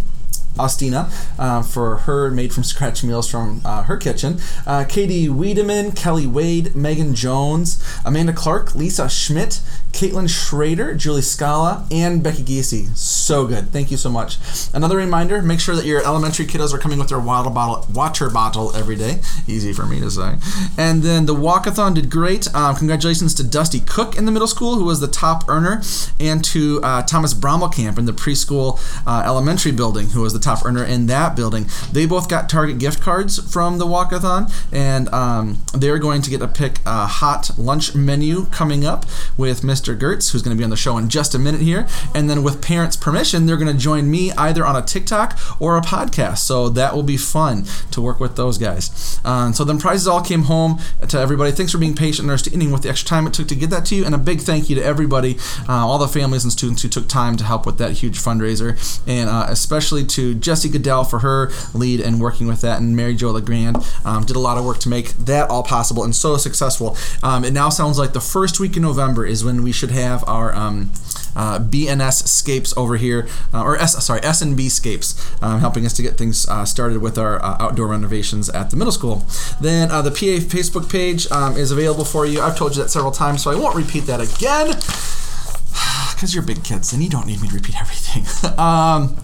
Ostina 0.57 1.11
uh, 1.39 1.63
for 1.63 1.99
her 1.99 2.31
made 2.31 2.53
from 2.53 2.65
scratch 2.65 3.03
meals 3.05 3.29
from 3.29 3.61
uh, 3.65 3.85
her 3.85 3.97
kitchen. 3.97 4.39
Uh, 4.67 4.85
Katie 4.85 5.29
Wiedemann, 5.29 5.93
Kelly 5.93 6.27
Wade, 6.27 6.75
Megan 6.75 7.15
Jones, 7.15 7.83
Amanda 8.05 8.33
Clark, 8.33 8.75
Lisa 8.75 9.09
Schmidt, 9.09 9.61
Caitlin 9.93 10.29
Schrader, 10.29 10.95
Julie 10.95 11.23
Scala, 11.23 11.87
and 11.91 12.23
Becky 12.23 12.43
Giese. 12.43 12.97
So 12.97 13.47
good. 13.47 13.71
Thank 13.71 13.91
you 13.91 13.97
so 13.97 14.11
much. 14.11 14.39
Another 14.73 14.97
reminder 14.97 15.43
make 15.43 15.61
sure 15.61 15.77
that 15.77 15.85
your 15.85 16.05
elementary 16.05 16.47
kiddos 16.47 16.73
are 16.73 16.79
coming 16.79 16.99
with 16.99 17.09
their 17.09 17.21
water 17.21 17.51
bottle, 17.51 17.87
water 17.93 18.31
bottle 18.31 18.75
every 18.75 18.97
day. 18.97 19.21
Easy 19.47 19.73
for 19.73 19.87
me 19.87 20.01
to 20.01 20.11
say. 20.11 20.37
And 20.79 21.03
then 21.03 21.27
the 21.27 21.35
walkathon 21.35 21.95
did 21.95 22.11
great. 22.11 22.53
Um, 22.55 22.77
congratulations 22.77 23.35
to 23.35 23.45
Dusty 23.45 23.81
Cook 23.81 24.17
in 24.17 24.25
the 24.25 24.33
middle 24.33 24.49
school, 24.49 24.77
who 24.77 24.85
was 24.85 25.01
the 25.01 25.09
top 25.09 25.49
earner, 25.49 25.83
and 26.19 26.45
to 26.47 26.81
uh, 26.83 27.03
Thomas 27.03 27.35
Brommelkamp 27.35 27.99
in 27.99 28.07
the 28.07 28.13
preschool 28.13 28.81
uh, 29.07 29.23
elementary 29.25 29.73
building, 29.73 30.09
who 30.09 30.23
was 30.23 30.33
the 30.33 30.39
top 30.43 30.65
earner 30.65 30.85
in 30.85 31.07
that 31.07 31.37
building. 31.37 31.67
They 31.93 32.07
both 32.07 32.29
got 32.29 32.49
Target 32.49 32.79
gift 32.79 33.01
cards 33.01 33.39
from 33.53 33.79
the 33.79 33.87
walkathon, 33.87 34.53
and 34.73 35.09
um, 35.11 35.63
they're 35.75 35.99
going 35.99 36.23
to 36.23 36.31
get 36.31 36.39
to 36.39 36.49
pick 36.49 36.79
a 36.85 37.07
hot 37.07 37.51
lunch 37.59 37.95
menu 37.95 38.47
coming 38.47 38.85
up 38.85 39.05
with 39.37 39.63
Mr. 39.63 39.99
Gertz, 39.99 40.33
who's 40.33 40.43
going 40.43 40.57
to 40.57 40.59
be 40.59 40.65
on 40.65 40.71
the 40.71 40.77
show 40.77 40.99
in 40.99 41.09
just 41.09 41.35
a 41.35 41.39
minute 41.39 41.61
here. 41.61 41.87
And 42.15 42.29
then, 42.29 42.43
with 42.43 42.63
parents' 42.63 42.97
permission, 42.97 43.47
they're 43.47 43.57
going 43.57 43.75
to 43.75 43.81
join 43.81 44.11
me 44.11 44.33
either 44.33 44.67
on 44.67 44.77
a 44.77 44.83
TikTok 44.83 45.39
or 45.61 45.77
a 45.77 45.81
podcast. 45.81 46.39
So 46.39 46.69
that 46.71 46.95
will 46.95 47.03
be 47.03 47.17
fun 47.17 47.65
to 47.91 48.01
work 48.01 48.21
with 48.21 48.37
those 48.37 48.59
guys. 48.59 49.21
Um, 49.25 49.53
so 49.53 49.65
then, 49.65 49.79
prizes 49.79 50.07
all 50.07 50.23
came 50.23 50.43
home 50.43 50.81
to 51.07 51.19
everybody. 51.19 51.53
Thanks 51.53 51.73
for 51.73 51.79
being 51.79 51.95
patient 51.95 52.25
and 52.25 52.31
understanding 52.31 52.73
with 52.73 52.83
the 52.83 52.89
extra 52.89 53.09
time 53.09 53.27
it 53.27 53.35
took 53.35 53.49
to 53.49 53.55
get 53.55 53.71
that 53.71 53.87
to 53.87 53.95
you. 53.95 54.05
And 54.05 54.15
a 54.15 54.19
big 54.19 54.41
thank 54.41 54.69
you 54.69 54.77
to 54.77 54.85
everybody, 54.85 55.39
uh, 55.69 55.87
all 55.87 55.99
the 55.99 56.09
families 56.09 56.45
and 56.45 56.53
students 56.53 56.83
who 56.83 56.89
took 56.89 57.09
time 57.09 57.37
to 57.37 57.45
help 57.45 57.67
with 57.67 57.79
that 57.79 57.93
huge 57.93 58.19
fundraiser, 58.19 58.77
and 59.07 59.29
uh, 59.29 59.47
especially 59.49 60.05
to 60.07 60.32
Jessie 60.35 60.69
Goodell 60.69 61.05
for 61.05 61.21
her 61.21 61.51
lead 61.75 62.01
and 62.01 62.21
working 62.21 62.47
with 62.47 62.61
that, 62.63 62.81
and 62.81 62.97
Mary 62.97 63.15
Jo 63.15 63.31
LeGrand 63.31 63.77
um, 64.05 64.25
did 64.25 64.37
a 64.37 64.41
lot 64.41 64.59
of 64.59 64.65
work 64.65 64.79
to 64.81 64.89
make 64.89 65.09
that 65.15 65.51
all 65.51 65.63
possible 65.63 66.05
and 66.05 66.15
so 66.15 66.37
successful. 66.37 66.97
Um, 67.23 67.45
it 67.45 67.53
now 67.53 67.69
sounds 67.69 67.99
like 67.99 68.13
the 68.13 68.21
first 68.21 68.61
week 68.61 68.77
in 68.77 68.83
November 68.83 69.27
is 69.27 69.45
when 69.45 69.63
we 69.63 69.73
should 69.73 69.91
have 69.91 70.25
our 70.27 70.55
um, 70.55 70.93
uh, 71.35 71.59
BNS 71.59 72.27
scapes 72.29 72.77
over 72.77 72.97
here, 72.97 73.29
uh, 73.53 73.63
or 73.63 73.77
S 73.77 74.05
sorry 74.05 74.21
S 74.23 74.43
and 74.43 74.57
B 74.57 74.69
scapes, 74.69 75.15
um, 75.43 75.61
helping 75.61 75.87
us 75.87 75.93
to 75.95 76.03
get 76.03 76.19
things 76.19 76.47
uh, 76.49 76.65
started 76.65 76.99
with 76.99 77.19
our 77.19 77.43
uh, 77.43 77.57
outdoor 77.61 77.89
renovations 77.89 78.49
at 78.51 78.71
the 78.71 78.77
middle 78.77 78.93
school. 78.93 79.25
Then 79.61 79.91
uh, 79.91 80.03
the 80.03 80.11
PA 80.11 80.45
Facebook 80.45 80.91
page 80.91 81.31
um, 81.31 81.57
is 81.57 81.71
available 81.71 82.05
for 82.05 82.27
you. 82.27 82.41
I've 82.41 82.57
told 82.57 82.77
you 82.77 82.83
that 82.83 82.91
several 82.91 83.13
times, 83.13 83.43
so 83.43 83.51
I 83.51 83.55
won't 83.55 83.77
repeat 83.77 84.05
that 84.07 84.21
again 84.21 84.67
because 86.15 86.35
you're 86.35 86.45
big 86.45 86.65
kids 86.65 86.93
and 86.93 87.03
you 87.03 87.09
don't 87.09 87.27
need 87.27 87.41
me 87.41 87.49
to 87.49 87.55
repeat 87.55 87.81
everything. 87.81 88.25
um, 88.59 89.17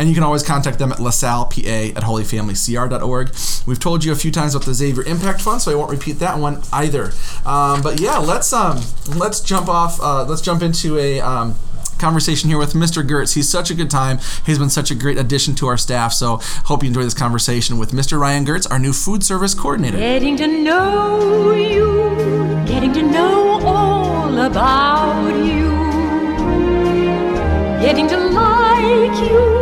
and 0.00 0.08
you 0.08 0.14
can 0.14 0.24
always 0.24 0.42
contact 0.42 0.78
them 0.78 0.90
at 0.90 0.98
lasallepa 0.98 1.94
at 1.94 2.02
holyfamilycr.org. 2.02 3.36
We've 3.66 3.78
told 3.78 4.02
you 4.02 4.12
a 4.12 4.16
few 4.16 4.30
times 4.30 4.54
about 4.54 4.64
the 4.64 4.72
Xavier 4.72 5.04
Impact 5.04 5.42
Fund, 5.42 5.60
so 5.60 5.70
I 5.70 5.74
won't 5.74 5.90
repeat 5.90 6.20
that 6.20 6.38
one 6.38 6.62
either. 6.72 7.12
Um, 7.44 7.82
but 7.82 8.00
yeah, 8.00 8.16
let's 8.16 8.50
um, 8.54 8.80
let's 9.14 9.40
jump 9.40 9.68
off. 9.68 10.00
Uh, 10.00 10.24
let's 10.24 10.40
jump 10.40 10.62
into 10.62 10.98
a. 10.98 11.20
Um, 11.20 11.54
conversation 11.98 12.48
here 12.48 12.56
with 12.56 12.72
Mr. 12.72 13.06
Gertz. 13.06 13.34
He's 13.34 13.50
such 13.50 13.70
a 13.70 13.74
good 13.74 13.90
time. 13.90 14.20
He's 14.46 14.58
been 14.58 14.70
such 14.70 14.90
a 14.90 14.94
great 14.94 15.18
addition 15.18 15.54
to 15.56 15.66
our 15.66 15.76
staff. 15.76 16.14
So 16.14 16.38
hope 16.64 16.82
you 16.82 16.86
enjoy 16.88 17.02
this 17.02 17.12
conversation 17.12 17.76
with 17.76 17.90
Mr. 17.90 18.18
Ryan 18.18 18.46
Gertz, 18.46 18.66
our 18.70 18.78
new 18.78 18.94
food 18.94 19.22
service 19.22 19.52
coordinator. 19.52 19.98
Getting 19.98 20.34
to 20.38 20.46
know 20.46 21.52
you, 21.52 22.64
getting 22.66 22.94
to 22.94 23.02
know 23.02 23.60
all 23.66 24.38
about 24.38 25.28
you, 25.44 25.68
getting 27.82 28.08
to 28.08 28.16
like 28.16 29.30
you, 29.30 29.59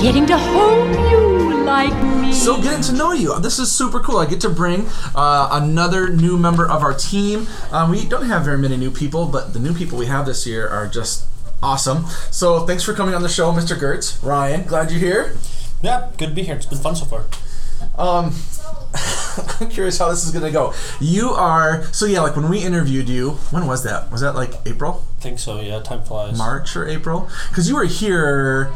getting 0.00 0.26
to 0.26 0.36
hope 0.38 1.10
you 1.10 1.64
like 1.64 1.94
me. 2.20 2.32
So 2.32 2.60
getting 2.60 2.82
to 2.82 2.92
know 2.92 3.12
you. 3.12 3.38
This 3.40 3.58
is 3.58 3.70
super 3.70 4.00
cool. 4.00 4.18
I 4.18 4.26
get 4.26 4.40
to 4.42 4.50
bring 4.50 4.86
uh, 5.14 5.48
another 5.52 6.08
new 6.08 6.36
member 6.36 6.68
of 6.68 6.82
our 6.82 6.94
team. 6.94 7.46
Um, 7.70 7.90
we 7.90 8.04
don't 8.04 8.26
have 8.26 8.44
very 8.44 8.58
many 8.58 8.76
new 8.76 8.90
people, 8.90 9.26
but 9.26 9.52
the 9.52 9.58
new 9.58 9.74
people 9.74 9.98
we 9.98 10.06
have 10.06 10.26
this 10.26 10.46
year 10.46 10.68
are 10.68 10.86
just 10.86 11.26
awesome. 11.62 12.06
So 12.30 12.66
thanks 12.66 12.82
for 12.82 12.92
coming 12.92 13.14
on 13.14 13.22
the 13.22 13.28
show, 13.28 13.52
Mr. 13.52 13.76
Gertz. 13.76 14.22
Ryan, 14.22 14.64
glad 14.66 14.90
you're 14.90 15.00
here. 15.00 15.36
Yeah, 15.82 16.10
good 16.16 16.30
to 16.30 16.34
be 16.34 16.42
here. 16.42 16.56
It's 16.56 16.66
been 16.66 16.78
fun 16.78 16.96
so 16.96 17.04
far. 17.04 17.24
Um, 17.96 18.34
I'm 19.60 19.68
curious 19.68 19.98
how 19.98 20.10
this 20.10 20.24
is 20.24 20.30
gonna 20.30 20.50
go. 20.50 20.74
You 21.00 21.30
are 21.30 21.84
so 21.92 22.06
yeah. 22.06 22.20
Like 22.20 22.36
when 22.36 22.48
we 22.48 22.62
interviewed 22.62 23.08
you, 23.08 23.32
when 23.50 23.66
was 23.66 23.82
that? 23.84 24.10
Was 24.10 24.20
that 24.20 24.34
like 24.34 24.54
April, 24.66 25.04
I 25.18 25.20
think 25.20 25.38
so. 25.38 25.60
Yeah, 25.60 25.80
time 25.80 26.02
flies. 26.02 26.36
March, 26.36 26.76
or 26.76 26.86
April? 26.86 27.28
Because 27.48 27.68
you 27.68 27.74
were 27.74 27.84
here 27.84 28.70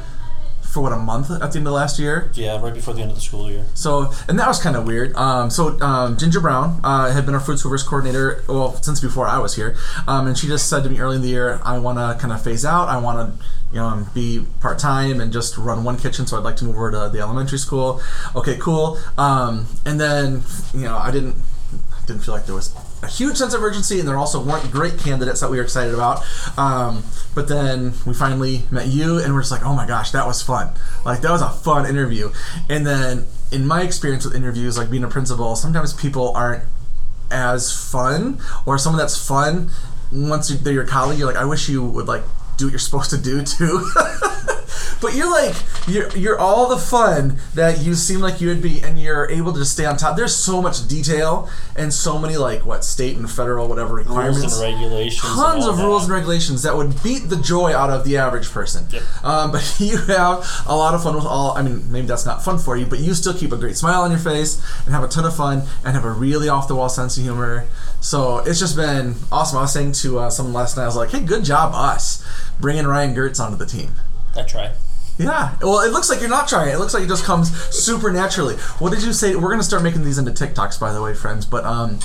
for 0.76 0.82
what 0.82 0.92
a 0.92 0.96
month 0.96 1.30
at 1.30 1.52
the 1.52 1.58
end 1.58 1.66
of 1.66 1.72
last 1.72 1.98
year. 1.98 2.30
Yeah, 2.34 2.60
right 2.60 2.74
before 2.74 2.92
the 2.92 3.00
end 3.00 3.10
of 3.10 3.16
the 3.16 3.22
school 3.22 3.50
year. 3.50 3.64
So, 3.72 4.12
and 4.28 4.38
that 4.38 4.46
was 4.46 4.60
kind 4.60 4.76
of 4.76 4.86
weird. 4.86 5.16
Um, 5.16 5.48
so, 5.48 5.80
um, 5.80 6.18
Ginger 6.18 6.38
Brown 6.38 6.80
uh, 6.84 7.10
had 7.10 7.24
been 7.24 7.32
our 7.32 7.40
food 7.40 7.58
service 7.58 7.82
coordinator, 7.82 8.44
well, 8.46 8.74
since 8.82 9.00
before 9.00 9.26
I 9.26 9.38
was 9.38 9.56
here. 9.56 9.74
Um, 10.06 10.26
and 10.26 10.36
she 10.36 10.48
just 10.48 10.68
said 10.68 10.84
to 10.84 10.90
me 10.90 11.00
early 11.00 11.16
in 11.16 11.22
the 11.22 11.28
year, 11.28 11.62
I 11.64 11.78
want 11.78 11.96
to 11.96 12.20
kind 12.20 12.30
of 12.30 12.44
phase 12.44 12.66
out. 12.66 12.88
I 12.90 12.98
want 12.98 13.16
to, 13.40 13.46
you 13.72 13.78
know, 13.78 14.06
be 14.12 14.44
part 14.60 14.78
time 14.78 15.18
and 15.18 15.32
just 15.32 15.56
run 15.56 15.82
one 15.82 15.96
kitchen. 15.96 16.26
So, 16.26 16.36
I'd 16.36 16.44
like 16.44 16.56
to 16.56 16.66
move 16.66 16.76
over 16.76 16.90
to 16.90 17.08
the 17.10 17.20
elementary 17.20 17.58
school. 17.58 18.02
Okay, 18.34 18.58
cool. 18.58 18.98
Um, 19.16 19.64
and 19.86 19.98
then, 19.98 20.42
you 20.74 20.82
know, 20.82 20.98
I 20.98 21.10
didn't 21.10 21.36
didn't 22.06 22.22
feel 22.22 22.34
like 22.34 22.46
there 22.46 22.54
was 22.54 22.74
a 23.02 23.08
huge 23.08 23.36
sense 23.36 23.52
of 23.54 23.62
urgency, 23.62 23.98
and 23.98 24.08
there 24.08 24.16
also 24.16 24.42
weren't 24.42 24.70
great 24.70 24.98
candidates 24.98 25.40
that 25.40 25.50
we 25.50 25.56
were 25.56 25.64
excited 25.64 25.94
about. 25.94 26.24
Um, 26.56 27.04
but 27.34 27.48
then 27.48 27.94
we 28.06 28.14
finally 28.14 28.62
met 28.70 28.86
you, 28.86 29.18
and 29.18 29.34
we're 29.34 29.40
just 29.40 29.52
like, 29.52 29.64
oh 29.64 29.74
my 29.74 29.86
gosh, 29.86 30.12
that 30.12 30.26
was 30.26 30.42
fun. 30.42 30.74
Like 31.04 31.20
that 31.20 31.30
was 31.30 31.42
a 31.42 31.50
fun 31.50 31.86
interview. 31.86 32.30
And 32.68 32.86
then 32.86 33.26
in 33.50 33.66
my 33.66 33.82
experience 33.82 34.24
with 34.24 34.34
interviews, 34.34 34.78
like 34.78 34.90
being 34.90 35.04
a 35.04 35.08
principal, 35.08 35.56
sometimes 35.56 35.92
people 35.92 36.32
aren't 36.34 36.64
as 37.30 37.72
fun, 37.72 38.40
or 38.64 38.78
someone 38.78 38.98
that's 38.98 39.16
fun 39.26 39.70
once 40.12 40.48
they're 40.48 40.72
your 40.72 40.86
colleague, 40.86 41.18
you're 41.18 41.28
like, 41.28 41.36
I 41.40 41.44
wish 41.44 41.68
you 41.68 41.84
would 41.84 42.06
like 42.06 42.22
do 42.56 42.66
what 42.66 42.70
you're 42.70 42.78
supposed 42.78 43.10
to 43.10 43.18
do 43.18 43.42
too. 43.42 43.90
but 45.00 45.14
you're 45.14 45.30
like 45.30 45.54
you're 45.86 46.08
you're 46.16 46.38
all 46.38 46.68
the 46.68 46.76
fun 46.78 47.36
that 47.54 47.80
you 47.80 47.94
seem 47.94 48.20
like 48.20 48.40
you 48.40 48.48
would 48.48 48.62
be 48.62 48.80
and 48.82 48.98
you're 48.98 49.30
able 49.30 49.52
to 49.52 49.58
just 49.60 49.72
stay 49.72 49.84
on 49.84 49.96
top 49.96 50.16
there's 50.16 50.34
so 50.34 50.62
much 50.62 50.86
detail 50.88 51.48
and 51.76 51.92
so 51.92 52.18
many 52.18 52.36
like 52.36 52.64
what 52.64 52.84
state 52.84 53.16
and 53.16 53.30
federal 53.30 53.68
whatever 53.68 53.94
requirements 53.94 54.40
Rules 54.40 54.60
and 54.60 54.74
regulations. 54.74 55.20
tons 55.34 55.66
of 55.66 55.76
that. 55.76 55.84
rules 55.84 56.04
and 56.04 56.12
regulations 56.12 56.62
that 56.62 56.76
would 56.76 57.02
beat 57.02 57.28
the 57.28 57.36
joy 57.36 57.74
out 57.74 57.90
of 57.90 58.04
the 58.04 58.16
average 58.16 58.50
person 58.50 58.86
Yep. 58.90 59.02
um, 59.24 59.52
but 59.52 59.76
you 59.80 59.98
have 59.98 60.46
a 60.66 60.74
lot 60.74 60.94
of 60.94 61.02
fun 61.02 61.14
with 61.14 61.26
all 61.26 61.56
i 61.56 61.62
mean 61.62 61.90
maybe 61.92 62.06
that's 62.06 62.26
not 62.26 62.42
fun 62.42 62.58
for 62.58 62.76
you 62.76 62.86
but 62.86 62.98
you 62.98 63.12
still 63.14 63.34
keep 63.34 63.52
a 63.52 63.56
great 63.56 63.76
smile 63.76 64.02
on 64.02 64.10
your 64.10 64.20
face 64.20 64.60
and 64.86 64.94
have 64.94 65.04
a 65.04 65.08
ton 65.08 65.24
of 65.24 65.36
fun 65.36 65.62
and 65.84 65.94
have 65.94 66.04
a 66.04 66.10
really 66.10 66.48
off 66.48 66.68
the 66.68 66.74
wall 66.74 66.88
sense 66.88 67.16
of 67.16 67.22
humor 67.22 67.66
so 68.00 68.38
it's 68.38 68.58
just 68.58 68.76
been 68.76 69.14
awesome 69.30 69.58
i 69.58 69.62
was 69.62 69.72
saying 69.72 69.92
to 69.92 70.18
uh, 70.18 70.30
someone 70.30 70.54
last 70.54 70.76
night 70.76 70.84
i 70.84 70.86
was 70.86 70.96
like 70.96 71.10
hey 71.10 71.20
good 71.20 71.44
job 71.44 71.72
us 71.74 72.24
bringing 72.60 72.86
ryan 72.86 73.14
gertz 73.14 73.38
onto 73.38 73.56
the 73.56 73.66
team 73.66 73.92
I 74.38 74.42
try. 74.42 74.70
Yeah. 75.18 75.56
Well, 75.62 75.80
it 75.80 75.92
looks 75.92 76.08
like 76.10 76.20
you're 76.20 76.28
not 76.30 76.48
trying. 76.48 76.68
It 76.74 76.78
looks 76.78 76.94
like 76.94 77.04
it 77.04 77.08
just 77.08 77.24
comes 77.24 77.50
supernaturally. 77.74 78.56
What 78.78 78.92
did 78.92 79.02
you 79.02 79.12
say? 79.12 79.34
We're 79.36 79.50
gonna 79.50 79.62
start 79.62 79.82
making 79.82 80.04
these 80.04 80.18
into 80.18 80.30
TikToks, 80.32 80.78
by 80.80 80.92
the 80.92 81.02
way, 81.02 81.14
friends. 81.14 81.46
But 81.46 81.64
um, 81.64 81.98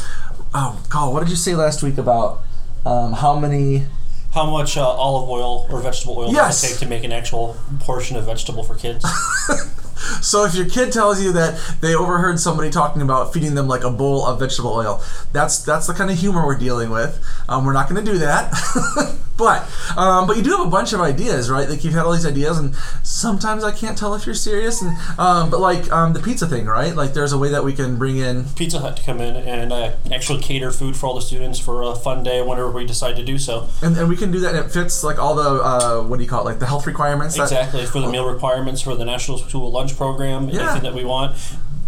oh 0.54 0.82
god, 0.90 1.14
what 1.14 1.20
did 1.22 1.30
you 1.30 1.36
say 1.36 1.56
last 1.56 1.84
week 1.84 1.98
about 1.98 2.42
um 2.86 3.14
how 3.14 3.38
many? 3.40 3.86
How 4.34 4.50
much 4.50 4.78
uh, 4.78 4.88
olive 4.88 5.30
oil 5.30 5.68
or 5.70 5.82
vegetable 5.82 6.18
oil 6.18 6.32
Yes. 6.32 6.62
does 6.62 6.64
it 6.64 6.74
take 6.74 6.80
to 6.80 6.88
make 6.88 7.04
an 7.04 7.12
actual 7.12 7.58
portion 7.82 8.16
of 8.16 8.26
vegetable 8.26 8.64
for 8.64 8.76
kids? 8.76 9.06
So 10.22 10.46
if 10.46 10.56
your 10.56 10.68
kid 10.68 10.92
tells 10.92 11.22
you 11.22 11.32
that 11.34 11.60
they 11.80 11.94
overheard 11.94 12.40
somebody 12.40 12.72
talking 12.72 13.02
about 13.04 13.34
feeding 13.34 13.54
them 13.54 13.68
like 13.68 13.84
a 13.84 13.92
bowl 13.92 14.26
of 14.26 14.40
vegetable 14.40 14.72
oil, 14.74 15.02
that's 15.32 15.60
that's 15.64 15.86
the 15.88 15.94
kind 15.94 16.10
of 16.10 16.18
humor 16.18 16.44
we're 16.46 16.58
dealing 16.58 16.90
with. 16.90 17.24
Um, 17.48 17.66
we're 17.66 17.74
not 17.74 17.88
going 17.88 18.04
to 18.04 18.12
do 18.12 18.18
that, 18.20 18.52
but 19.42 19.98
um, 19.98 20.28
but 20.28 20.38
you 20.38 20.44
do 20.44 20.52
have 20.52 20.66
a 20.66 20.70
bunch 20.70 20.94
of 20.94 21.02
ideas, 21.02 21.50
right? 21.50 21.68
Like 21.70 21.84
you've 21.84 21.94
had 21.94 22.06
all 22.06 22.14
these 22.14 22.26
ideas, 22.26 22.58
and 22.58 22.76
sometimes 23.04 23.64
I 23.64 23.72
can't 23.72 23.98
tell 23.98 24.14
if 24.16 24.26
you're 24.26 24.36
serious. 24.36 24.82
And 24.82 24.96
um, 25.20 25.50
but 25.50 25.60
like 25.60 25.92
um, 25.92 26.14
the 26.14 26.20
pizza 26.20 26.48
thing, 26.48 26.66
right? 26.66 26.96
Like 26.96 27.14
there's 27.14 27.34
a 27.34 27.38
way 27.38 27.50
that 27.50 27.64
we 27.64 27.74
can 27.74 27.98
bring 27.98 28.18
in 28.18 28.46
Pizza 28.56 28.80
Hut 28.80 28.96
to 28.98 29.04
come 29.04 29.20
in 29.20 29.36
and 29.36 29.74
uh, 29.74 29.94
actually 30.12 30.42
cater 30.42 30.72
food 30.72 30.96
for 30.96 31.08
all 31.08 31.16
the 31.16 31.22
students 31.22 31.60
for 31.60 31.82
a 31.84 31.96
fun 31.96 32.24
day 32.24 32.42
whenever 32.42 32.72
we 32.72 32.86
decide 32.86 33.16
to 33.18 33.24
do 33.24 33.38
so. 33.38 33.68
And, 33.82 33.98
and 33.98 34.08
we 34.08 34.16
can 34.16 34.32
do 34.32 34.40
that, 34.42 34.56
and 34.56 34.66
it 34.66 34.72
fits 34.72 35.04
like 35.04 35.18
all 35.20 35.36
the 35.36 35.62
uh, 35.64 36.02
what 36.04 36.18
do 36.18 36.24
you 36.24 36.30
call 36.30 36.42
it, 36.42 36.46
like 36.46 36.60
the 36.60 36.68
health 36.68 36.88
requirements. 36.88 37.36
that- 37.36 37.44
Exactly 37.44 37.86
for 37.86 38.00
the 38.00 38.08
meal 38.10 38.26
requirements 38.32 38.82
for 38.82 38.96
the 38.96 39.06
National 39.06 39.38
School 39.38 39.72
Lunch 39.72 39.98
Program, 39.98 40.50
Yeah. 40.50 40.62
anything 40.62 40.84
that 40.84 40.94
we 40.94 41.04
want. 41.04 41.36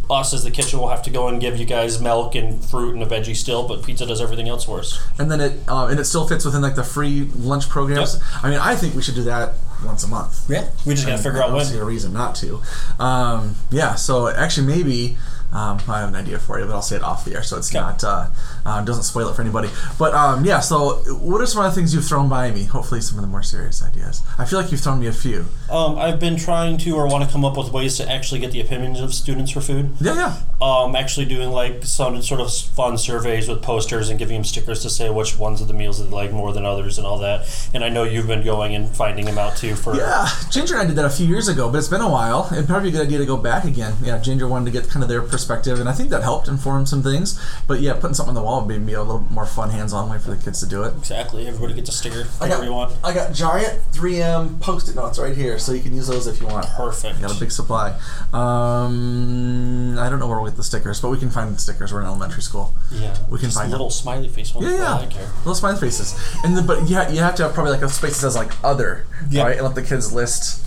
Us 0.09 0.33
as 0.33 0.43
the 0.43 0.51
kitchen 0.51 0.79
will 0.79 0.89
have 0.89 1.01
to 1.03 1.09
go 1.09 1.27
and 1.29 1.39
give 1.39 1.57
you 1.57 1.65
guys 1.65 2.01
milk 2.01 2.35
and 2.35 2.63
fruit 2.63 2.93
and 2.93 3.01
a 3.01 3.05
veggie 3.05 3.35
still, 3.35 3.67
but 3.67 3.83
pizza 3.83 4.05
does 4.05 4.19
everything 4.19 4.49
else 4.49 4.65
for 4.65 4.79
us. 4.79 4.99
and 5.17 5.31
then 5.31 5.39
it 5.39 5.53
um, 5.69 5.89
and 5.89 5.99
it 5.99 6.03
still 6.05 6.27
fits 6.27 6.43
within 6.43 6.61
like 6.61 6.75
the 6.75 6.83
free 6.83 7.21
lunch 7.35 7.69
programs. 7.69 8.15
Yep. 8.15 8.23
I 8.43 8.49
mean, 8.49 8.59
I 8.59 8.75
think 8.75 8.95
we 8.95 9.01
should 9.01 9.15
do 9.15 9.23
that 9.23 9.53
once 9.85 10.03
a 10.03 10.07
month. 10.09 10.49
Yeah, 10.49 10.67
we 10.85 10.93
just 10.93 11.07
gotta 11.07 11.21
figure 11.23 11.39
I 11.39 11.43
out 11.43 11.47
don't 11.47 11.55
when. 11.57 11.65
see 11.65 11.77
a 11.77 11.83
reason 11.85 12.11
not 12.13 12.35
to. 12.35 12.61
Um, 12.99 13.55
yeah, 13.71 13.95
so 13.95 14.27
actually 14.27 14.67
maybe 14.67 15.17
um, 15.53 15.79
I 15.87 15.99
have 16.01 16.09
an 16.09 16.15
idea 16.15 16.37
for 16.37 16.59
you, 16.59 16.65
but 16.65 16.73
I'll 16.73 16.81
say 16.81 16.95
it 16.97 17.03
off 17.03 17.23
the 17.25 17.35
air 17.35 17.43
so 17.43 17.57
it's 17.57 17.69
Okay. 17.73 17.79
not 17.79 18.03
uh, 18.03 18.27
uh, 18.65 18.83
doesn't 18.83 19.03
spoil 19.03 19.29
it 19.29 19.35
for 19.35 19.41
anybody. 19.41 19.69
But 19.97 20.13
um, 20.13 20.45
yeah, 20.45 20.59
so 20.59 20.95
what 21.13 21.41
are 21.41 21.45
some 21.45 21.65
of 21.65 21.71
the 21.71 21.75
things 21.79 21.93
you've 21.93 22.05
thrown 22.05 22.29
by 22.29 22.51
me? 22.51 22.63
Hopefully, 22.65 23.01
some 23.01 23.17
of 23.17 23.21
the 23.21 23.27
more 23.27 23.43
serious 23.43 23.83
ideas. 23.83 24.21
I 24.37 24.45
feel 24.45 24.61
like 24.61 24.71
you've 24.71 24.81
thrown 24.81 24.99
me 24.99 25.07
a 25.07 25.13
few. 25.13 25.45
Um, 25.69 25.97
I've 25.97 26.19
been 26.19 26.37
trying 26.37 26.77
to 26.79 26.95
or 26.95 27.07
want 27.07 27.23
to 27.23 27.29
come 27.31 27.43
up 27.45 27.57
with 27.57 27.71
ways 27.71 27.97
to 27.97 28.09
actually 28.09 28.39
get 28.39 28.51
the 28.51 28.61
opinions 28.61 28.99
of 28.99 29.13
students 29.13 29.51
for 29.51 29.61
food. 29.61 29.91
Yeah, 29.99 30.15
yeah. 30.15 30.37
Um, 30.61 30.95
actually 30.95 31.25
doing 31.25 31.49
like 31.49 31.83
some 31.83 32.21
sort 32.21 32.39
of 32.39 32.53
fun 32.53 32.97
surveys 32.97 33.47
with 33.47 33.61
posters 33.61 34.09
and 34.09 34.17
giving 34.19 34.35
them 34.35 34.43
stickers 34.43 34.81
to 34.83 34.89
say 34.89 35.09
which 35.09 35.37
ones 35.37 35.61
of 35.61 35.67
the 35.67 35.73
meals 35.73 35.99
they 35.99 36.09
like 36.09 36.31
more 36.31 36.53
than 36.53 36.65
others 36.65 36.97
and 36.97 37.05
all 37.05 37.17
that. 37.19 37.69
And 37.73 37.83
I 37.83 37.89
know 37.89 38.03
you've 38.03 38.27
been 38.27 38.43
going 38.43 38.75
and 38.75 38.87
finding 38.89 39.25
them 39.25 39.37
out 39.37 39.57
too 39.57 39.75
for 39.75 39.95
Yeah, 39.95 40.27
Ginger 40.51 40.75
and 40.75 40.83
I 40.83 40.85
did 40.85 40.95
that 40.95 41.05
a 41.05 41.09
few 41.09 41.25
years 41.27 41.47
ago, 41.47 41.69
but 41.69 41.79
it's 41.79 41.87
been 41.87 42.01
a 42.01 42.09
while. 42.09 42.49
It'd 42.51 42.67
probably 42.67 42.91
be 42.91 42.97
a 42.97 42.99
good 42.99 43.07
idea 43.07 43.17
to 43.19 43.25
go 43.25 43.37
back 43.37 43.65
again. 43.65 43.93
Yeah, 44.03 44.19
Ginger 44.19 44.47
wanted 44.47 44.65
to 44.65 44.79
get 44.79 44.89
kind 44.89 45.03
of 45.03 45.09
their 45.09 45.21
perspective, 45.21 45.79
and 45.79 45.89
I 45.89 45.93
think 45.93 46.09
that 46.11 46.21
helped 46.23 46.47
inform 46.47 46.85
some 46.85 47.01
things. 47.03 47.39
But 47.67 47.81
yeah, 47.81 47.93
putting 47.93 48.13
something 48.13 48.29
on 48.29 48.35
the 48.35 48.43
wall 48.43 48.52
would 48.61 48.85
be 48.85 48.93
a 48.93 49.01
little 49.01 49.21
more 49.31 49.45
fun, 49.45 49.69
hands-on 49.71 50.09
way 50.09 50.17
for 50.19 50.31
the 50.31 50.37
kids 50.43 50.59
to 50.61 50.65
do 50.67 50.83
it. 50.83 50.93
exactly. 50.97 51.47
Everybody 51.47 51.73
gets 51.73 51.89
a 51.89 51.91
sticker, 51.93 52.25
I 52.39 52.47
got, 52.47 52.63
you 52.63 52.71
want. 52.71 52.93
I 53.03 53.13
got 53.13 53.33
giant 53.33 53.79
3M 53.91 54.59
post-it 54.61 54.95
notes 54.95 55.17
right 55.19 55.35
here, 55.35 55.57
so 55.59 55.71
you 55.73 55.81
can 55.81 55.93
use 55.95 56.07
those 56.07 56.27
if 56.27 56.39
you 56.39 56.47
want. 56.47 56.65
Perfect. 56.67 57.19
Got 57.21 57.35
a 57.35 57.39
big 57.39 57.51
supply. 57.51 57.97
Um, 58.33 59.97
I 59.99 60.09
don't 60.09 60.19
know 60.19 60.27
where 60.27 60.39
we'll 60.39 60.49
get 60.49 60.57
the 60.57 60.63
stickers, 60.63 61.01
but 61.01 61.09
we 61.09 61.17
can 61.17 61.29
find 61.29 61.53
the 61.55 61.59
stickers. 61.59 61.91
We're 61.93 62.01
in 62.01 62.07
elementary 62.07 62.41
school. 62.41 62.73
Yeah, 62.91 63.15
We 63.29 63.39
can 63.39 63.49
find 63.51 63.71
little 63.71 63.87
them. 63.87 63.91
smiley 63.93 64.27
face 64.27 64.53
ones. 64.53 64.67
Yeah, 64.71 64.77
yeah. 64.77 64.93
I 64.95 65.05
care. 65.07 65.27
Little 65.39 65.55
smiley 65.55 65.79
faces, 65.79 66.15
and 66.43 66.55
then 66.57 66.65
but 66.67 66.87
yeah, 66.87 67.09
you 67.09 67.19
have 67.19 67.35
to 67.35 67.43
have 67.43 67.53
probably 67.53 67.71
like 67.73 67.81
a 67.81 67.89
space 67.89 68.11
that 68.13 68.19
says 68.21 68.35
like 68.35 68.51
other, 68.63 69.05
Yeah. 69.29 69.43
right? 69.43 69.57
And 69.57 69.65
let 69.65 69.75
the 69.75 69.81
kids 69.83 70.11
list 70.13 70.65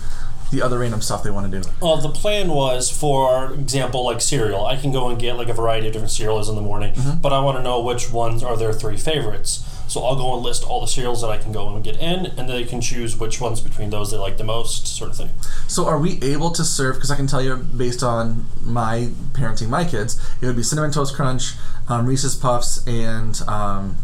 the 0.51 0.61
other 0.61 0.79
random 0.79 1.01
stuff 1.01 1.23
they 1.23 1.29
want 1.31 1.51
to 1.51 1.61
do. 1.61 1.67
Well, 1.81 1.97
the 1.97 2.09
plan 2.09 2.49
was, 2.49 2.89
for 2.89 3.53
example, 3.53 4.05
like 4.05 4.21
cereal. 4.21 4.65
I 4.65 4.77
can 4.77 4.91
go 4.91 5.09
and 5.09 5.19
get 5.19 5.33
like 5.35 5.49
a 5.49 5.53
variety 5.53 5.87
of 5.87 5.93
different 5.93 6.11
cereals 6.11 6.47
in 6.49 6.55
the 6.55 6.61
morning, 6.61 6.93
Mm-hmm. 6.93 7.19
but 7.21 7.33
I 7.33 7.39
want 7.41 7.57
to 7.57 7.63
know 7.63 7.81
which 7.81 8.11
ones 8.11 8.43
are 8.43 8.55
their 8.57 8.73
three 8.73 8.97
favorites. 8.97 9.63
So 9.89 10.03
I'll 10.03 10.17
go 10.17 10.33
and 10.35 10.43
list 10.43 10.65
all 10.65 10.81
the 10.81 10.87
cereals 10.87 11.21
that 11.21 11.29
I 11.29 11.37
can 11.37 11.53
go 11.53 11.73
and 11.73 11.81
get 11.83 11.95
in, 11.97 12.25
and 12.25 12.49
they 12.49 12.65
can 12.65 12.81
choose 12.81 13.17
which 13.17 13.39
ones 13.39 13.61
between 13.61 13.89
those 13.89 14.11
they 14.11 14.17
like 14.17 14.37
the 14.37 14.43
most, 14.43 14.85
sort 14.85 15.11
of 15.11 15.15
thing. 15.17 15.29
So 15.67 15.85
are 15.85 15.97
we 15.97 16.19
able 16.21 16.51
to 16.51 16.63
serve? 16.65 16.95
Because 16.95 17.09
I 17.09 17.15
can 17.15 17.25
tell 17.27 17.41
you, 17.41 17.55
based 17.55 18.03
on 18.03 18.45
my 18.61 19.09
parenting 19.31 19.69
my 19.69 19.85
kids, 19.85 20.19
it 20.41 20.45
would 20.45 20.57
be 20.57 20.63
cinnamon 20.63 20.91
toast 20.91 21.15
crunch, 21.15 21.53
um, 21.87 22.05
Reese's 22.05 22.35
Puffs, 22.35 22.85
and 22.85 23.39
um, 23.47 23.95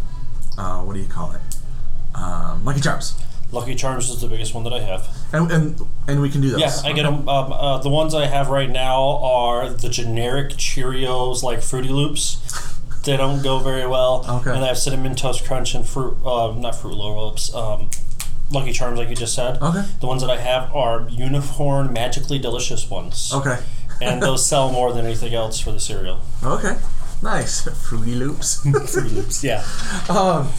uh, 0.58 0.82
what 0.84 0.94
do 0.94 1.00
you 1.02 1.08
call 1.08 1.34
it? 1.34 1.42
Um, 2.16 2.64
Lucky 2.64 2.80
Charms. 2.80 3.14
Lucky 3.52 3.76
Charms 3.76 4.10
is 4.10 4.22
the 4.22 4.28
biggest 4.28 4.54
one 4.54 4.64
that 4.64 4.74
I 4.74 4.80
have. 4.80 5.08
And, 5.34 5.52
and 5.52 5.82
and 6.08 6.22
we 6.22 6.30
can 6.30 6.42
do 6.42 6.52
those. 6.52 6.62
Yeah, 6.62 6.90
I 6.90 6.94
get 6.94 7.04
them. 7.04 7.28
Um, 7.28 7.52
uh, 7.52 7.78
the 7.80 7.90
ones 7.90 8.14
I 8.14 8.28
have 8.28 8.50
right 8.50 8.70
now 8.70 9.18
are 9.18 9.70
the 9.70 9.90
generic 9.90 10.52
Cheerios, 10.52 11.42
like 11.44 11.62
Fruity 11.62 11.90
Loops. 11.90 12.38
They 13.04 13.18
don't 13.18 13.42
go 13.44 13.60
very 13.60 13.86
well. 13.88 14.26
Okay. 14.30 14.52
And 14.52 14.64
I 14.64 14.68
have 14.68 14.78
cinnamon 14.78 15.16
toast 15.16 15.44
crunch 15.46 15.74
and 15.76 15.86
fruit, 15.88 16.18
uh, 16.26 16.54
not 16.56 16.76
Fruit 16.76 16.94
Loops, 16.94 17.54
um, 17.54 17.90
Lucky 18.52 18.72
Charms, 18.72 18.98
like 18.98 19.10
you 19.10 19.16
just 19.16 19.34
said. 19.34 19.62
Okay. 19.62 19.84
The 20.00 20.08
ones 20.08 20.22
that 20.22 20.30
I 20.30 20.38
have 20.38 20.74
are 20.74 21.08
unicorn, 21.10 21.92
magically 21.92 22.40
delicious 22.40 22.90
ones. 22.90 23.32
Okay. 23.34 23.58
and 24.02 24.22
those 24.22 24.46
sell 24.50 24.72
more 24.72 24.94
than 24.94 25.06
anything 25.06 25.34
else 25.34 25.60
for 25.60 25.72
the 25.72 25.80
cereal. 25.80 26.22
Okay. 26.44 26.78
Nice. 27.24 27.62
Fruity 27.88 28.16
Loops. 28.16 28.62
Fruity 28.94 29.16
Loops. 29.16 29.44
Yeah. 29.44 29.64
um, 30.10 30.50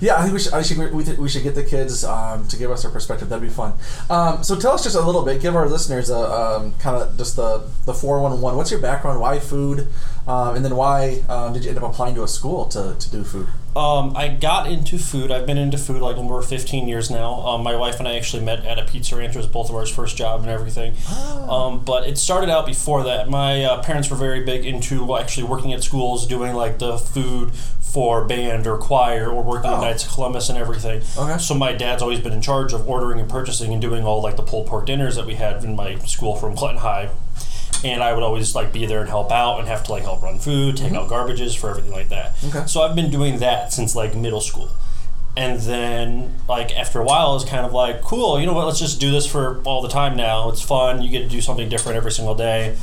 yeah, 0.00 0.16
I 0.16 0.22
think 0.22 0.32
we 0.32 0.40
should. 0.40 0.54
I 0.54 0.62
should 0.62 0.78
we, 0.92 1.04
th- 1.04 1.18
we 1.18 1.28
should 1.28 1.42
get 1.42 1.54
the 1.54 1.62
kids 1.62 2.02
um, 2.02 2.48
to 2.48 2.56
give 2.56 2.70
us 2.70 2.82
their 2.82 2.90
perspective. 2.90 3.28
That'd 3.28 3.42
be 3.42 3.54
fun. 3.54 3.74
Um, 4.08 4.42
so 4.42 4.58
tell 4.58 4.72
us 4.72 4.82
just 4.82 4.96
a 4.96 5.00
little 5.00 5.24
bit. 5.24 5.40
Give 5.42 5.54
our 5.54 5.68
listeners 5.68 6.08
a 6.08 6.18
um, 6.18 6.72
kind 6.78 6.96
of 6.96 7.16
just 7.18 7.36
the 7.36 7.68
the 7.84 7.92
four 7.92 8.20
one 8.22 8.40
one. 8.40 8.56
What's 8.56 8.70
your 8.70 8.80
background? 8.80 9.20
Why 9.20 9.38
food? 9.38 9.88
Um, 10.26 10.56
and 10.56 10.64
then 10.64 10.76
why 10.76 11.22
um, 11.28 11.52
did 11.52 11.64
you 11.64 11.70
end 11.70 11.78
up 11.78 11.84
applying 11.90 12.14
to 12.14 12.22
a 12.22 12.28
school 12.28 12.66
to, 12.66 12.96
to 12.98 13.10
do 13.10 13.24
food? 13.24 13.48
Um, 13.76 14.16
I 14.16 14.28
got 14.28 14.66
into 14.68 14.98
food. 14.98 15.30
I've 15.30 15.46
been 15.46 15.58
into 15.58 15.78
food 15.78 16.02
like 16.02 16.16
over 16.16 16.42
15 16.42 16.88
years 16.88 17.10
now. 17.10 17.34
Um, 17.46 17.62
my 17.62 17.76
wife 17.76 17.98
and 18.00 18.08
I 18.08 18.16
actually 18.16 18.42
met 18.42 18.64
at 18.64 18.78
a 18.78 18.84
pizza 18.84 19.14
ranch. 19.16 19.34
It 19.34 19.38
was 19.38 19.46
both 19.46 19.68
of 19.70 19.76
our 19.76 19.86
first 19.86 20.16
job 20.16 20.40
and 20.40 20.50
everything. 20.50 20.94
Um, 21.48 21.84
but 21.84 22.08
it 22.08 22.18
started 22.18 22.50
out 22.50 22.66
before 22.66 23.04
that. 23.04 23.28
My 23.28 23.62
uh, 23.62 23.82
parents 23.82 24.10
were 24.10 24.16
very 24.16 24.44
big 24.44 24.64
into 24.66 25.16
actually 25.16 25.44
working 25.46 25.72
at 25.72 25.84
schools, 25.84 26.26
doing 26.26 26.54
like 26.54 26.78
the 26.78 26.98
food 26.98 27.52
for 27.54 28.24
band 28.24 28.66
or 28.66 28.76
choir 28.78 29.30
or 29.30 29.42
working 29.42 29.70
Oh. 29.70 29.76
at 29.76 29.80
Knights 29.80 30.04
of 30.04 30.10
Columbus 30.12 30.48
and 30.48 30.58
everything. 30.58 31.02
Okay. 31.16 31.38
So 31.38 31.54
my 31.54 31.72
dad's 31.72 32.02
always 32.02 32.20
been 32.20 32.32
in 32.32 32.42
charge 32.42 32.72
of 32.72 32.86
ordering 32.88 33.20
and 33.20 33.30
purchasing 33.30 33.72
and 33.72 33.80
doing 33.80 34.04
all 34.04 34.20
like 34.22 34.36
the 34.36 34.42
pulled 34.42 34.66
pork 34.66 34.86
dinners 34.86 35.16
that 35.16 35.24
we 35.26 35.36
had 35.36 35.62
in 35.64 35.74
my 35.76 35.96
school 36.00 36.34
from 36.36 36.54
Clinton 36.56 36.78
High 36.80 37.08
and 37.84 38.02
I 38.02 38.12
would 38.12 38.22
always 38.22 38.54
like 38.54 38.72
be 38.72 38.86
there 38.86 39.00
and 39.00 39.08
help 39.08 39.30
out 39.30 39.58
and 39.58 39.68
have 39.68 39.84
to 39.84 39.92
like 39.92 40.02
help 40.02 40.22
run 40.22 40.38
food, 40.38 40.76
take 40.76 40.92
mm-hmm. 40.92 40.96
out 40.96 41.08
garbages 41.08 41.56
for 41.56 41.70
everything 41.70 41.92
like 41.92 42.08
that. 42.08 42.32
Okay. 42.44 42.66
So 42.66 42.82
I've 42.82 42.96
been 42.96 43.10
doing 43.10 43.38
that 43.38 43.72
since 43.72 43.94
like 43.94 44.14
middle 44.14 44.40
school. 44.40 44.70
And 45.36 45.60
then 45.60 46.34
like 46.48 46.76
after 46.76 47.00
a 47.00 47.04
while 47.04 47.36
it's 47.36 47.44
kind 47.44 47.64
of 47.64 47.72
like, 47.72 48.02
cool, 48.02 48.40
you 48.40 48.46
know 48.46 48.54
what, 48.54 48.66
let's 48.66 48.80
just 48.80 49.00
do 49.00 49.10
this 49.10 49.26
for 49.26 49.62
all 49.62 49.82
the 49.82 49.88
time 49.88 50.16
now. 50.16 50.50
It's 50.50 50.62
fun, 50.62 51.02
you 51.02 51.10
get 51.10 51.22
to 51.22 51.28
do 51.28 51.40
something 51.40 51.68
different 51.68 51.96
every 51.96 52.10
single 52.10 52.34
day. 52.34 52.76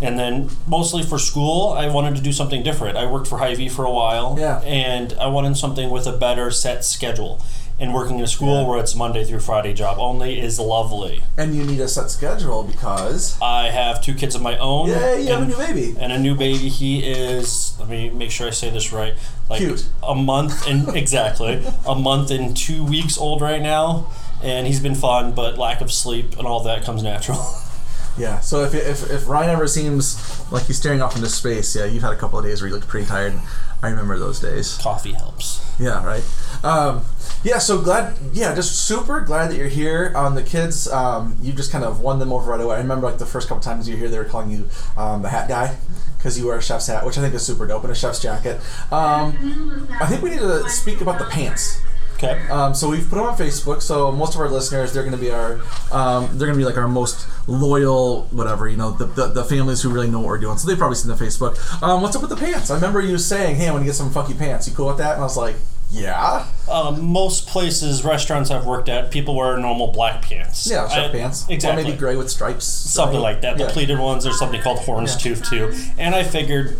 And 0.00 0.16
then 0.16 0.50
mostly 0.66 1.02
for 1.02 1.18
school, 1.18 1.70
I 1.70 1.88
wanted 1.88 2.14
to 2.14 2.22
do 2.22 2.32
something 2.32 2.62
different. 2.62 2.96
I 2.96 3.06
worked 3.06 3.26
for 3.26 3.38
Hy-Vee 3.38 3.68
for 3.68 3.84
a 3.84 3.90
while, 3.90 4.36
Yeah. 4.38 4.60
and 4.60 5.12
I 5.14 5.26
wanted 5.26 5.56
something 5.56 5.90
with 5.90 6.06
a 6.06 6.12
better 6.12 6.52
set 6.52 6.84
schedule. 6.84 7.42
And 7.80 7.94
working 7.94 8.18
in 8.18 8.24
a 8.24 8.28
school 8.28 8.66
where 8.66 8.78
it's 8.78 8.94
Monday 8.94 9.24
through 9.24 9.40
Friday 9.40 9.72
job 9.72 9.98
only 9.98 10.40
is 10.40 10.58
lovely. 10.58 11.22
And 11.36 11.54
you 11.54 11.64
need 11.64 11.80
a 11.80 11.88
set 11.88 12.10
schedule 12.10 12.64
because 12.64 13.38
I 13.40 13.70
have 13.70 14.02
two 14.02 14.14
kids 14.14 14.34
of 14.34 14.42
my 14.42 14.58
own. 14.58 14.88
Yay, 14.88 15.22
you 15.22 15.28
have 15.28 15.42
a 15.42 15.46
new 15.46 15.56
baby. 15.56 15.96
And 15.98 16.12
a 16.12 16.18
new 16.18 16.34
baby. 16.34 16.68
He 16.68 17.00
is. 17.08 17.76
Let 17.78 17.88
me 17.88 18.10
make 18.10 18.30
sure 18.30 18.48
I 18.48 18.50
say 18.50 18.70
this 18.70 18.92
right. 18.92 19.14
Like 19.48 19.60
Cute. 19.60 19.88
a 20.02 20.14
month 20.14 20.66
and 20.66 20.88
exactly 20.96 21.64
a 21.86 21.94
month 21.94 22.30
and 22.30 22.56
two 22.56 22.84
weeks 22.84 23.16
old 23.16 23.40
right 23.40 23.62
now, 23.62 24.10
and 24.42 24.66
he's 24.66 24.80
been 24.80 24.94
fun, 24.94 25.32
but 25.32 25.56
lack 25.56 25.80
of 25.80 25.92
sleep 25.92 26.36
and 26.36 26.46
all 26.46 26.62
that 26.64 26.84
comes 26.84 27.02
natural. 27.02 27.38
yeah. 28.18 28.40
So 28.40 28.64
if, 28.64 28.74
if 28.74 29.10
if 29.10 29.28
Ryan 29.28 29.50
ever 29.50 29.66
seems 29.68 30.44
like 30.52 30.64
he's 30.64 30.76
staring 30.76 31.00
off 31.00 31.16
into 31.16 31.28
space, 31.28 31.74
yeah, 31.76 31.84
you've 31.84 32.02
had 32.02 32.12
a 32.12 32.16
couple 32.16 32.38
of 32.38 32.44
days 32.44 32.60
where 32.60 32.68
you 32.68 32.74
look 32.74 32.86
pretty 32.86 33.06
tired. 33.06 33.34
I 33.82 33.90
remember 33.90 34.18
those 34.18 34.40
days. 34.40 34.76
Coffee 34.78 35.12
helps. 35.12 35.64
Yeah, 35.78 36.04
right. 36.04 36.24
Um, 36.64 37.04
yeah, 37.44 37.58
so 37.58 37.80
glad. 37.80 38.16
Yeah, 38.32 38.54
just 38.54 38.86
super 38.86 39.20
glad 39.20 39.50
that 39.50 39.56
you're 39.56 39.68
here. 39.68 40.12
Um, 40.16 40.34
the 40.34 40.42
kids, 40.42 40.88
um, 40.88 41.36
you 41.40 41.52
just 41.52 41.70
kind 41.70 41.84
of 41.84 42.00
won 42.00 42.18
them 42.18 42.32
over 42.32 42.50
right 42.50 42.60
away. 42.60 42.76
I 42.76 42.78
remember 42.80 43.06
like 43.06 43.18
the 43.18 43.26
first 43.26 43.48
couple 43.48 43.62
times 43.62 43.88
you 43.88 43.94
were 43.94 44.00
here, 44.00 44.08
they 44.08 44.18
were 44.18 44.24
calling 44.24 44.50
you 44.50 44.68
um, 44.96 45.22
the 45.22 45.28
hat 45.28 45.48
guy 45.48 45.76
because 46.16 46.38
you 46.38 46.46
wear 46.46 46.58
a 46.58 46.62
chef's 46.62 46.88
hat, 46.88 47.06
which 47.06 47.16
I 47.16 47.20
think 47.20 47.34
is 47.34 47.46
super 47.46 47.66
dope, 47.66 47.84
and 47.84 47.92
a 47.92 47.94
chef's 47.94 48.20
jacket. 48.20 48.60
Um, 48.90 49.88
I 50.00 50.06
think 50.06 50.22
we 50.22 50.30
need 50.30 50.40
to 50.40 50.68
speak 50.68 51.00
about 51.00 51.18
the 51.18 51.26
pants. 51.26 51.80
Okay. 52.14 52.48
Um, 52.48 52.74
so 52.74 52.90
we've 52.90 53.08
put 53.08 53.14
them 53.14 53.26
on 53.26 53.36
Facebook. 53.36 53.80
So 53.80 54.10
most 54.10 54.34
of 54.34 54.40
our 54.40 54.48
listeners, 54.48 54.92
they're 54.92 55.04
going 55.04 55.14
to 55.14 55.20
be 55.20 55.30
our, 55.30 55.60
um, 55.92 56.26
they're 56.36 56.48
going 56.48 56.58
to 56.58 56.58
be 56.58 56.64
like 56.64 56.76
our 56.76 56.88
most 56.88 57.28
loyal, 57.46 58.24
whatever 58.32 58.66
you 58.66 58.76
know, 58.76 58.90
the, 58.90 59.06
the, 59.06 59.28
the 59.28 59.44
families 59.44 59.82
who 59.82 59.90
really 59.90 60.10
know 60.10 60.18
what 60.18 60.26
we're 60.26 60.38
doing. 60.38 60.58
So 60.58 60.66
they've 60.66 60.76
probably 60.76 60.96
seen 60.96 61.16
the 61.16 61.24
Facebook. 61.24 61.56
Um, 61.80 62.02
what's 62.02 62.16
up 62.16 62.22
with 62.22 62.30
the 62.30 62.36
pants? 62.36 62.72
I 62.72 62.74
remember 62.74 63.00
you 63.00 63.16
saying, 63.18 63.54
"Hey, 63.54 63.68
I 63.68 63.70
want 63.70 63.82
to 63.82 63.86
get 63.86 63.94
some 63.94 64.10
funky 64.10 64.34
pants. 64.34 64.66
You 64.68 64.74
cool 64.74 64.88
with 64.88 64.98
that?" 64.98 65.12
And 65.12 65.20
I 65.20 65.24
was 65.24 65.36
like, 65.36 65.54
"Yeah, 65.90 66.44
Um, 66.70 67.02
most 67.12 67.46
places, 67.46 68.04
restaurants 68.04 68.50
I've 68.50 68.66
worked 68.66 68.88
at, 68.90 69.10
people 69.10 69.34
wear 69.34 69.56
normal 69.56 69.86
black 69.88 70.20
pants. 70.22 70.66
yeah, 70.70 70.86
shirt 70.88 71.06
I- 71.06 71.08
pants, 71.08 71.46
Exactly. 71.48 71.82
or 71.82 71.86
maybe 71.86 71.96
gray 71.96 72.14
with 72.16 72.30
stripes, 72.30 72.64
something 72.66 73.20
like 73.20 73.40
that. 73.40 73.56
The 73.56 73.64
Yeah. 73.64 73.70
pleated 73.70 73.98
ones. 73.98 74.24
There's 74.24 74.38
something 74.38 74.60
called 74.60 74.80
Houndstooth 74.80 75.48
too. 75.48 75.74
And 75.98 76.14
I 76.14 76.24
figured. 76.24 76.76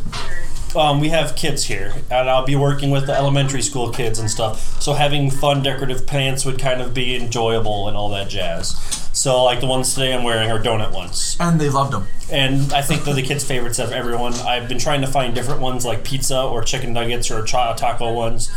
Um, 0.76 1.00
we 1.00 1.08
have 1.08 1.34
kids 1.34 1.64
here, 1.64 1.94
and 2.10 2.28
I'll 2.28 2.44
be 2.44 2.54
working 2.54 2.90
with 2.90 3.06
the 3.06 3.14
elementary 3.16 3.62
school 3.62 3.88
kids 3.88 4.18
and 4.18 4.30
stuff. 4.30 4.76
So 4.80 4.92
having 4.92 5.30
fun, 5.30 5.62
decorative 5.62 6.06
pants 6.06 6.44
would 6.44 6.58
kind 6.58 6.82
of 6.82 6.92
be 6.92 7.16
enjoyable 7.16 7.88
and 7.88 7.96
all 7.96 8.10
that 8.10 8.28
jazz. 8.28 8.76
So, 9.14 9.42
like 9.44 9.60
the 9.60 9.66
ones 9.66 9.94
today 9.94 10.12
I'm 10.12 10.22
wearing 10.24 10.50
are 10.50 10.58
donut 10.60 10.92
ones, 10.92 11.36
And 11.40 11.58
they 11.58 11.70
loved 11.70 11.94
them. 11.94 12.06
and 12.30 12.70
I 12.74 12.82
think 12.82 13.04
they're 13.04 13.14
the 13.14 13.22
kids' 13.22 13.44
favorites 13.44 13.78
of 13.78 13.92
everyone. 13.92 14.34
I've 14.46 14.68
been 14.68 14.78
trying 14.78 15.00
to 15.00 15.06
find 15.06 15.34
different 15.34 15.62
ones 15.62 15.86
like 15.86 16.04
pizza 16.04 16.38
or 16.42 16.62
chicken 16.62 16.92
nuggets 16.92 17.30
or 17.30 17.42
taco 17.42 18.12
ones, 18.12 18.50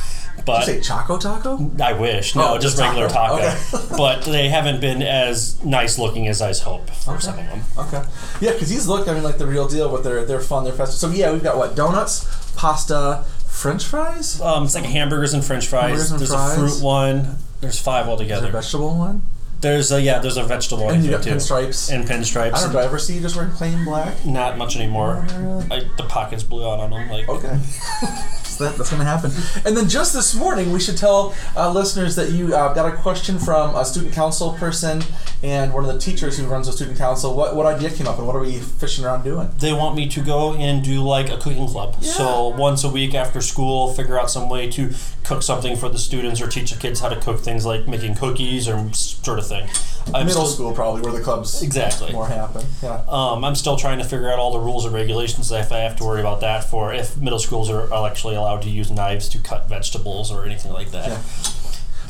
but 0.46 0.66
Did 0.66 0.76
you 0.78 0.84
say 0.84 0.88
Choco 0.90 1.18
Taco? 1.18 1.72
I 1.82 1.94
wish. 1.94 2.36
No, 2.36 2.54
Oh, 2.54 2.58
just 2.58 2.78
just 2.78 2.80
regular 2.80 3.08
taco? 3.10 3.38
taco. 3.40 3.78
Okay. 3.78 3.88
but 3.98 4.24
they 4.24 4.50
haven't 4.50 4.82
been 4.82 5.02
as 5.02 5.64
nice 5.64 5.98
looking 6.00 6.28
as 6.28 6.42
I 6.42 6.54
hope 6.54 6.90
for 6.90 7.20
some 7.20 7.38
of 7.40 7.46
them. 7.46 7.62
Okay. 7.78 8.04
Yeah, 8.42 8.52
because 8.54 8.70
these 8.70 8.88
look, 8.88 9.08
I 9.08 9.14
mean, 9.14 9.24
like 9.24 9.38
the 9.38 9.48
real 9.48 9.68
deal, 9.68 9.90
but 9.90 10.04
they're 10.04 10.26
they're 10.26 10.40
fun, 10.42 10.64
they're 10.64 10.74
festive. 10.74 11.00
So 11.00 11.10
yeah, 11.16 11.32
we've 11.32 11.44
got 11.44 11.58
what 11.58 11.76
donuts, 11.76 12.26
pasta, 12.56 13.24
French 13.48 13.86
fries. 13.86 14.40
Um, 14.42 14.64
it's 14.66 14.76
like 14.76 14.86
hamburgers 14.86 15.34
and 15.34 15.44
French 15.44 15.68
fries. 15.68 15.82
Hamburgers 16.10 16.12
and 16.12 16.20
there's 16.20 16.32
fries. 16.32 16.58
a 16.58 16.60
fruit 16.60 16.84
one. 16.84 17.36
There's 17.62 17.80
five 17.80 18.06
Is 18.06 18.10
altogether. 18.10 18.42
there 18.48 18.50
a 18.50 18.62
vegetable 18.62 18.98
one? 18.98 19.22
There's 19.62 19.92
a 19.92 20.02
yeah. 20.02 20.20
There's 20.20 20.38
a 20.38 20.44
vegetable 20.44 20.90
And 20.90 21.04
you 21.04 21.12
got 21.12 21.24
too. 21.24 21.30
pinstripes. 21.30 21.94
And 21.94 22.08
pinstripes. 22.08 22.54
I 22.56 22.62
don't 22.62 22.68
know. 22.68 22.72
Do 22.74 22.78
I 22.80 22.86
ever 22.86 22.98
see 23.00 23.14
you 23.16 23.22
just 23.22 23.36
wearing 23.36 23.52
plain 23.52 23.86
black? 23.86 24.26
Not 24.26 24.58
much 24.58 24.76
anymore. 24.76 25.26
I, 25.70 25.88
the 25.98 26.06
pockets 26.10 26.44
blew 26.44 26.68
out 26.68 26.80
on 26.80 26.90
them. 26.90 27.10
Like 27.10 27.30
Okay. 27.30 27.58
so 28.44 28.66
that, 28.66 28.76
that's 28.78 28.90
going 28.90 29.00
to 29.00 29.06
happen. 29.06 29.32
And 29.66 29.78
then 29.78 29.88
just 29.88 30.14
this 30.14 30.34
morning, 30.34 30.72
we 30.72 30.80
should 30.80 30.98
tell 30.98 31.36
uh, 31.56 31.72
listeners 31.72 32.16
that 32.16 32.32
you 32.32 32.56
uh, 32.56 32.74
got 32.74 32.92
a 32.92 32.98
question 32.98 33.38
from 33.40 33.76
a 33.76 33.86
student 33.86 34.14
council 34.14 34.54
person 34.54 35.04
and 35.44 35.74
one 35.74 35.84
of 35.84 35.92
the 35.94 36.00
teachers 36.00 36.38
who 36.38 36.46
runs 36.48 36.68
the 36.68 36.74
student 36.74 36.98
council. 36.98 37.36
What, 37.36 37.56
what 37.56 37.66
idea 37.66 37.90
came 37.90 38.08
up 38.08 38.18
and 38.18 38.28
what 38.28 38.36
are 38.36 38.42
we 38.42 38.60
fishing 38.60 39.04
around 39.06 39.24
doing? 39.24 39.50
they 39.60 39.74
want 39.74 39.96
me 39.96 40.08
to 40.10 40.22
go 40.22 40.54
and 40.54 40.84
do 40.84 41.02
like 41.02 41.30
a 41.30 41.38
cooking 41.38 41.68
club. 41.68 41.96
Yeah. 42.00 42.12
So 42.12 42.48
once 42.50 42.84
a 42.84 42.90
week 42.90 43.14
after 43.16 43.42
school, 43.42 43.94
figure 43.94 44.20
out 44.20 44.30
some 44.30 44.50
way 44.50 44.70
to 44.72 44.92
cook 45.24 45.44
something 45.44 45.76
for 45.76 45.90
the 45.90 45.98
students 46.00 46.42
or 46.42 46.48
teach 46.48 46.72
the 46.72 46.80
kids 46.80 47.00
how 47.00 47.10
to 47.10 47.20
cook 47.20 47.40
things 47.40 47.66
like 47.66 47.88
making 47.88 48.16
cookies 48.16 48.68
or 48.68 48.92
sort 48.94 49.40
of 49.40 49.48
thing. 49.48 49.68
I'm 50.16 50.26
Middle 50.26 50.46
still- 50.46 50.46
school, 50.48 50.74
probably, 50.74 51.02
where 51.02 51.14
the 51.14 51.22
clubs 51.22 51.62
Exactly. 51.62 52.12
more 52.12 52.28
happen. 52.28 52.66
Yeah. 52.82 53.04
Um, 53.08 53.46
I'm 53.46 53.54
still 53.56 53.76
trying 53.78 54.00
to 54.00 54.04
figure 54.04 54.32
out 54.32 54.40
all 54.40 54.52
the 54.52 54.60
rules 54.60 54.84
and 54.86 54.94
regulations 54.94 55.52
if 55.52 55.72
I 55.72 55.78
have 55.80 55.96
to 55.98 56.04
worry 56.04 56.20
about 56.22 56.42
that 56.42 56.64
for 56.64 56.92
if 56.94 57.18
middle 57.18 57.38
schools 57.40 57.70
are, 57.70 57.92
are 57.94 58.10
actually 58.10 58.36
allowed 58.36 58.64
to 58.64 58.70
use 58.70 58.90
knives 58.90 59.30
to 59.30 59.38
cut 59.40 59.70
vegetables 59.70 60.32
or 60.32 60.44
anything 60.46 60.72
like 60.74 60.90
that. 60.92 61.08
Yeah. 61.10 61.22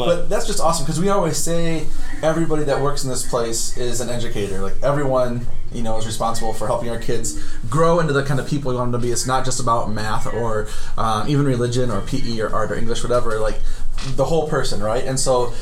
But, 0.05 0.15
But 0.21 0.29
that's 0.29 0.47
just 0.47 0.59
awesome 0.59 0.85
because 0.85 0.99
we 0.99 1.09
always 1.09 1.37
say 1.37 1.87
everybody 2.21 2.63
that 2.65 2.81
works 2.81 3.03
in 3.03 3.09
this 3.09 3.27
place 3.27 3.77
is 3.77 4.01
an 4.01 4.09
educator. 4.09 4.59
Like 4.59 4.81
everyone, 4.83 5.47
you 5.71 5.83
know, 5.83 5.97
is 5.97 6.05
responsible 6.05 6.53
for 6.53 6.67
helping 6.67 6.89
our 6.89 6.99
kids 6.99 7.41
grow 7.69 7.99
into 7.99 8.13
the 8.13 8.23
kind 8.23 8.39
of 8.39 8.47
people 8.47 8.71
we 8.71 8.77
want 8.77 8.91
them 8.91 9.01
to 9.01 9.07
be. 9.07 9.11
It's 9.11 9.27
not 9.27 9.45
just 9.45 9.59
about 9.59 9.91
math 9.91 10.31
or 10.33 10.67
um, 10.97 11.27
even 11.27 11.45
religion 11.45 11.89
or 11.91 12.01
PE 12.01 12.39
or 12.39 12.53
art 12.53 12.71
or 12.71 12.75
English, 12.75 13.03
whatever. 13.03 13.39
Like 13.39 13.59
the 14.15 14.25
whole 14.25 14.49
person, 14.49 14.81
right? 14.81 15.03
And 15.05 15.19
so 15.19 15.53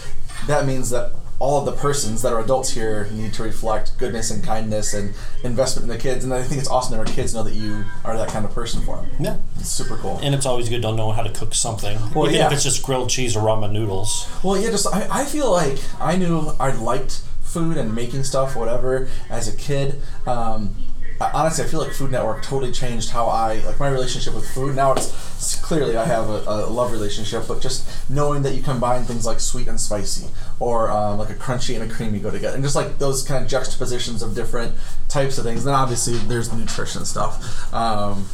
that 0.47 0.65
means 0.65 0.89
that 0.89 1.11
all 1.39 1.59
of 1.59 1.65
the 1.65 1.71
persons 1.71 2.21
that 2.21 2.33
are 2.33 2.39
adults 2.41 2.71
here 2.71 3.07
need 3.11 3.33
to 3.33 3.43
reflect 3.43 3.97
goodness 3.97 4.29
and 4.29 4.43
kindness 4.43 4.93
and 4.93 5.13
investment 5.43 5.89
in 5.89 5.97
the 5.97 6.01
kids. 6.01 6.23
And 6.25 6.33
I 6.33 6.43
think 6.43 6.59
it's 6.59 6.69
awesome 6.69 6.91
that 6.97 6.99
our 6.99 7.13
kids 7.15 7.33
know 7.33 7.43
that 7.43 7.53
you 7.53 7.85
are 8.03 8.17
that 8.17 8.27
kind 8.29 8.43
of 8.45 8.53
person 8.53 8.81
for 8.81 8.97
them. 8.97 9.09
yeah. 9.19 9.37
It's 9.57 9.69
super 9.69 9.95
cool. 9.97 10.19
And 10.21 10.35
it's 10.35 10.45
always 10.45 10.67
good 10.67 10.81
to 10.81 10.91
know 10.91 11.11
how 11.11 11.23
to 11.23 11.29
cook 11.31 11.53
something, 11.55 11.97
Well, 12.13 12.25
even 12.27 12.39
yeah. 12.39 12.47
if 12.47 12.51
it's 12.53 12.63
just 12.63 12.83
grilled 12.83 13.09
cheese 13.09 13.35
or 13.37 13.39
ramen 13.41 13.71
noodles. 13.71 14.27
Well, 14.43 14.57
yeah, 14.59 14.69
just 14.69 14.93
I, 14.93 15.07
I 15.09 15.25
feel 15.25 15.49
like 15.51 15.79
I 15.99 16.17
knew 16.17 16.51
I 16.59 16.71
liked 16.71 17.21
food 17.41 17.77
and 17.77 17.95
making 17.95 18.23
stuff, 18.25 18.55
whatever, 18.55 19.07
as 19.29 19.47
a 19.47 19.55
kid. 19.55 19.99
Um, 20.27 20.75
I, 20.77 20.88
honestly, 21.19 21.65
I 21.65 21.67
feel 21.67 21.81
like 21.81 21.91
Food 21.91 22.11
Network 22.11 22.41
totally 22.43 22.71
changed 22.71 23.09
how 23.09 23.27
I 23.27 23.55
like 23.65 23.79
my 23.79 23.89
relationship 23.89 24.33
with 24.33 24.49
food. 24.49 24.75
Now 24.75 24.93
it's, 24.93 25.07
it's 25.35 25.55
clearly 25.55 25.97
I 25.97 26.05
have 26.05 26.29
a, 26.29 26.43
a 26.47 26.69
love 26.69 26.91
relationship, 26.91 27.43
but 27.47 27.61
just 27.61 28.09
knowing 28.09 28.43
that 28.43 28.55
you 28.55 28.61
combine 28.61 29.03
things 29.03 29.25
like 29.25 29.39
sweet 29.39 29.67
and 29.67 29.79
spicy, 29.79 30.29
or 30.59 30.89
um, 30.89 31.17
like 31.17 31.29
a 31.29 31.35
crunchy 31.35 31.79
and 31.79 31.89
a 31.89 31.93
creamy 31.93 32.19
go 32.19 32.31
together, 32.31 32.55
and 32.55 32.63
just 32.63 32.75
like 32.75 32.99
those 32.99 33.23
kind 33.23 33.43
of 33.43 33.49
juxtapositions 33.49 34.21
of 34.21 34.33
different 34.33 34.75
types 35.09 35.37
of 35.37 35.43
things. 35.43 35.63
Then 35.63 35.73
obviously 35.73 36.13
there's 36.17 36.49
the 36.49 36.57
nutrition 36.57 37.05
stuff. 37.05 37.73
Um, 37.73 38.27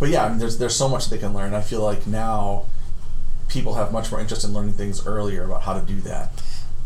but 0.00 0.08
yeah, 0.08 0.24
I 0.24 0.28
mean, 0.30 0.38
there's 0.38 0.58
there's 0.58 0.74
so 0.74 0.88
much 0.88 1.10
they 1.10 1.18
can 1.18 1.34
learn. 1.34 1.54
I 1.54 1.60
feel 1.60 1.82
like 1.82 2.06
now 2.06 2.66
people 3.48 3.74
have 3.74 3.92
much 3.92 4.10
more 4.10 4.20
interest 4.20 4.44
in 4.44 4.52
learning 4.52 4.72
things 4.72 5.06
earlier 5.06 5.44
about 5.44 5.62
how 5.62 5.78
to 5.78 5.84
do 5.84 6.00
that. 6.00 6.42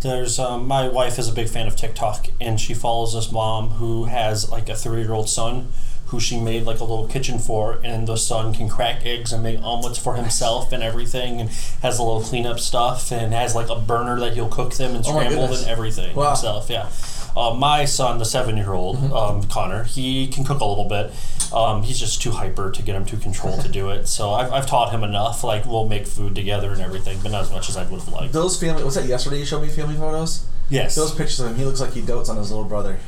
There's 0.07 0.38
um, 0.38 0.69
my 0.69 0.87
wife 0.87 1.19
is 1.19 1.29
a 1.29 1.33
big 1.33 1.49
fan 1.49 1.66
of 1.66 1.75
TikTok, 1.75 2.29
and 2.40 2.61
she 2.61 2.75
follows 2.75 3.14
this 3.14 3.33
mom 3.33 3.71
who 3.71 4.05
has 4.05 4.49
like 4.51 4.69
a 4.69 4.77
three-year-old 4.77 5.29
son 5.29 5.73
who 6.07 6.21
she 6.21 6.38
made 6.40 6.62
like 6.62 6.79
a 6.79 6.85
little 6.85 7.09
kitchen 7.09 7.40
for, 7.40 7.81
and 7.83 8.07
the 8.07 8.14
son 8.16 8.55
can 8.55 8.69
crack 8.69 9.05
eggs 9.05 9.33
and 9.33 9.42
make 9.42 9.61
omelets 9.61 9.99
for 9.99 10.14
himself 10.14 10.71
and 10.73 10.81
everything, 10.81 11.40
and 11.40 11.51
has 11.83 11.99
a 11.99 12.03
little 12.05 12.21
cleanup 12.23 12.61
stuff, 12.61 13.11
and 13.11 13.33
has 13.35 13.57
like 13.57 13.69
a 13.69 13.75
burner 13.75 14.19
that 14.21 14.35
he'll 14.35 14.49
cook 14.49 14.75
them 14.75 14.95
and 14.95 15.05
Oh 15.09 15.14
my 15.14 15.29
goodness. 15.29 15.62
and 15.62 15.71
everything 15.71 16.14
Wow. 16.14 16.29
himself. 16.29 16.71
Yeah. 16.71 16.88
Uh, 17.37 17.53
my 17.55 17.85
son, 17.85 18.18
the 18.18 18.25
seven-year-old 18.25 18.96
Mm-hmm. 18.96 19.12
um, 19.12 19.42
Connor, 19.44 19.85
he 19.85 20.27
can 20.29 20.42
cook 20.44 20.61
a 20.61 20.64
little 20.64 20.88
bit. 20.88 21.12
Um, 21.53 21.83
he's 21.83 21.99
just 22.01 22.20
too 22.22 22.31
hyper 22.33 22.70
to 22.70 22.83
get 22.83 22.96
him 22.96 23.05
to 23.07 23.16
control 23.16 23.57
to 23.59 23.68
do 23.68 23.90
it. 23.90 24.09
So 24.09 24.33
I've, 24.33 24.53
I've 24.53 24.66
taught 24.66 24.90
him 24.92 25.05
enough. 25.05 25.44
Like 25.44 25.64
we'll 25.66 25.87
make 25.88 26.07
food 26.07 26.35
together 26.35 26.72
and 26.72 26.81
everything, 26.81 27.18
but 27.22 27.31
not 27.33 27.42
as 27.42 27.51
much 27.53 27.68
as 27.68 27.77
I 27.77 27.83
would 27.85 28.01
have 28.01 28.09
liked. 28.09 28.33
Those 28.33 28.59
family 28.59 28.83
was 28.83 28.94
that 28.94 29.05
yesterday 29.07 29.38
you 29.40 29.44
showed 29.44 29.62
me 29.62 29.68
family 29.68 29.94
photos? 29.96 30.46
Yes. 30.70 30.94
Those 30.96 31.12
pictures 31.14 31.40
of 31.40 31.51
him, 31.51 31.57
he 31.57 31.64
looks 31.64 31.81
like 31.81 31.92
he 31.92 32.03
dotes 32.03 32.29
on 32.29 32.37
his 32.37 32.51
little 32.51 32.64
brother. 32.64 32.99